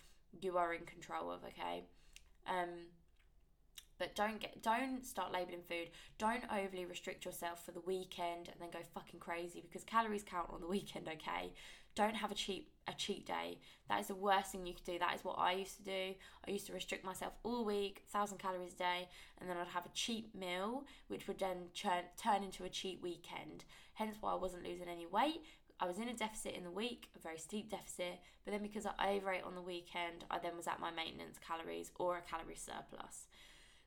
you 0.41 0.57
are 0.57 0.73
in 0.73 0.85
control 0.85 1.31
of, 1.31 1.43
okay? 1.43 1.83
Um 2.47 2.69
but 3.99 4.15
don't 4.15 4.39
get 4.39 4.63
don't 4.63 5.05
start 5.05 5.31
labeling 5.31 5.61
food. 5.67 5.89
Don't 6.17 6.43
overly 6.51 6.85
restrict 6.85 7.25
yourself 7.25 7.63
for 7.63 7.71
the 7.71 7.81
weekend 7.81 8.47
and 8.47 8.55
then 8.59 8.69
go 8.71 8.79
fucking 8.93 9.19
crazy 9.19 9.61
because 9.61 9.83
calories 9.83 10.23
count 10.23 10.49
on 10.51 10.61
the 10.61 10.67
weekend, 10.67 11.07
okay? 11.07 11.53
Don't 11.95 12.15
have 12.15 12.31
a 12.31 12.35
cheap 12.35 12.71
a 12.87 12.93
cheat 12.93 13.27
day. 13.27 13.59
That 13.89 13.99
is 13.99 14.07
the 14.07 14.15
worst 14.15 14.51
thing 14.51 14.65
you 14.65 14.73
could 14.73 14.85
do. 14.85 14.97
That 14.97 15.15
is 15.15 15.23
what 15.23 15.37
I 15.37 15.53
used 15.53 15.77
to 15.77 15.83
do. 15.83 16.15
I 16.47 16.51
used 16.51 16.65
to 16.67 16.73
restrict 16.73 17.03
myself 17.03 17.33
all 17.43 17.65
week, 17.65 18.03
thousand 18.09 18.39
calories 18.39 18.73
a 18.73 18.77
day, 18.77 19.09
and 19.39 19.49
then 19.49 19.57
I'd 19.57 19.67
have 19.67 19.85
a 19.85 19.93
cheap 19.93 20.33
meal, 20.33 20.85
which 21.07 21.27
would 21.27 21.39
then 21.39 21.67
turn 21.75 22.03
turn 22.21 22.43
into 22.43 22.63
a 22.63 22.69
cheat 22.69 23.01
weekend. 23.03 23.65
Hence 23.93 24.15
why 24.21 24.31
I 24.31 24.35
wasn't 24.35 24.63
losing 24.63 24.87
any 24.87 25.05
weight. 25.05 25.43
I 25.81 25.87
was 25.87 25.97
in 25.97 26.09
a 26.09 26.13
deficit 26.13 26.55
in 26.55 26.65
the 26.65 26.71
week, 26.71 27.07
a 27.15 27.19
very 27.19 27.37
steep 27.37 27.71
deficit, 27.71 28.19
but 28.43 28.51
then 28.51 28.61
because 28.61 28.85
I 28.85 29.11
overate 29.11 29.43
on 29.43 29.55
the 29.55 29.61
weekend, 29.61 30.25
I 30.29 30.37
then 30.37 30.57
was 30.57 30.67
at 30.67 30.81
my 30.81 30.91
maintenance 30.91 31.37
calories 31.39 31.91
or 31.97 32.17
a 32.17 32.21
calorie 32.21 32.55
surplus. 32.55 33.27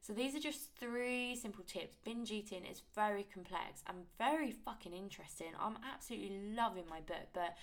So 0.03 0.13
these 0.13 0.35
are 0.35 0.41
just 0.41 0.75
three 0.81 1.37
simple 1.37 1.63
tips. 1.63 1.97
Binge 2.05 2.33
eating 2.33 2.65
is 2.65 2.83
very 2.93 3.25
complex 3.33 3.85
and 3.87 3.99
very 4.19 4.51
fucking 4.51 4.93
interesting. 4.93 5.53
I'm 5.61 5.79
absolutely 5.95 6.41
loving 6.57 6.85
my 6.91 7.01
book, 7.01 7.29
but 7.33 7.55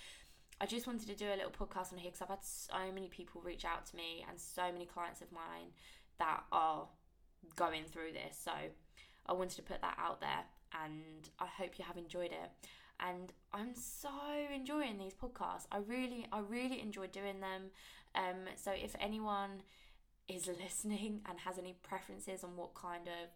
I 0.61 0.65
just 0.65 0.87
wanted 0.87 1.07
to 1.09 1.15
do 1.15 1.27
a 1.27 1.35
little 1.35 1.51
podcast 1.51 1.91
on 1.91 1.99
here 1.99 2.11
because 2.11 2.21
I've 2.21 2.29
had 2.29 2.43
so 2.43 2.93
many 2.93 3.09
people 3.09 3.41
reach 3.41 3.65
out 3.65 3.85
to 3.87 3.95
me 3.97 4.25
and 4.29 4.39
so 4.39 4.71
many 4.71 4.85
clients 4.85 5.21
of 5.21 5.29
mine 5.33 5.71
that 6.19 6.43
are 6.53 6.87
going 7.57 7.83
through 7.83 8.13
this. 8.13 8.39
So 8.41 8.51
I 9.25 9.33
wanted 9.33 9.57
to 9.57 9.61
put 9.61 9.81
that 9.81 9.97
out 9.97 10.21
there 10.21 10.45
and 10.81 11.29
I 11.39 11.45
hope 11.45 11.77
you 11.77 11.83
have 11.83 11.97
enjoyed 11.97 12.31
it. 12.31 12.69
And 13.01 13.33
I'm 13.53 13.75
so 13.75 14.09
enjoying 14.53 14.97
these 14.97 15.13
podcasts. 15.13 15.67
I 15.73 15.79
really, 15.79 16.25
I 16.31 16.39
really 16.39 16.81
enjoy 16.81 17.07
doing 17.07 17.41
them. 17.41 17.71
Um, 18.15 18.47
so 18.55 18.71
if 18.71 18.95
anyone 18.99 19.61
is 20.29 20.47
listening 20.47 21.21
and 21.27 21.39
has 21.39 21.57
any 21.57 21.75
preferences 21.83 22.43
on 22.43 22.55
what 22.55 22.73
kind 22.75 23.07
of 23.07 23.29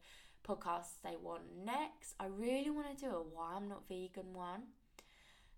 podcasts 0.47 1.01
they 1.03 1.15
want 1.21 1.43
next, 1.65 2.15
I 2.19 2.27
really 2.27 2.69
want 2.69 2.97
to 2.97 3.05
do 3.05 3.11
a 3.11 3.19
why 3.19 3.53
I'm 3.55 3.67
not 3.67 3.87
vegan 3.87 4.33
one. 4.33 4.63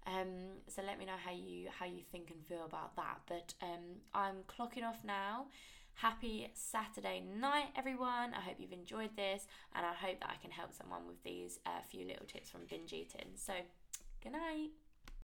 Um, 0.08 0.62
so 0.68 0.82
let 0.86 1.00
me 1.00 1.06
know 1.06 1.20
how 1.24 1.32
you 1.32 1.68
how 1.80 1.86
you 1.86 2.02
think 2.12 2.30
and 2.30 2.44
feel 2.46 2.66
about 2.66 2.96
that. 2.96 3.20
But 3.28 3.54
um, 3.62 4.02
I'm 4.14 4.36
clocking 4.48 4.84
off 4.84 5.00
now. 5.04 5.48
Happy 5.96 6.52
Saturday 6.54 7.24
night, 7.40 7.70
everyone. 7.76 8.34
I 8.34 8.42
hope 8.42 8.56
you've 8.60 8.74
enjoyed 8.74 9.16
this, 9.16 9.48
and 9.74 9.86
I 9.86 9.94
hope 9.94 10.20
that 10.20 10.30
I 10.30 10.42
can 10.42 10.52
help 10.52 10.74
someone 10.74 11.08
with 11.08 11.24
these 11.24 11.60
uh, 11.66 11.82
few 11.90 12.06
little 12.06 12.26
tips 12.26 12.50
from 12.50 12.62
binge 12.70 12.92
eating. 12.92 13.32
So, 13.36 13.54
good 14.22 14.34
night. 14.34 14.72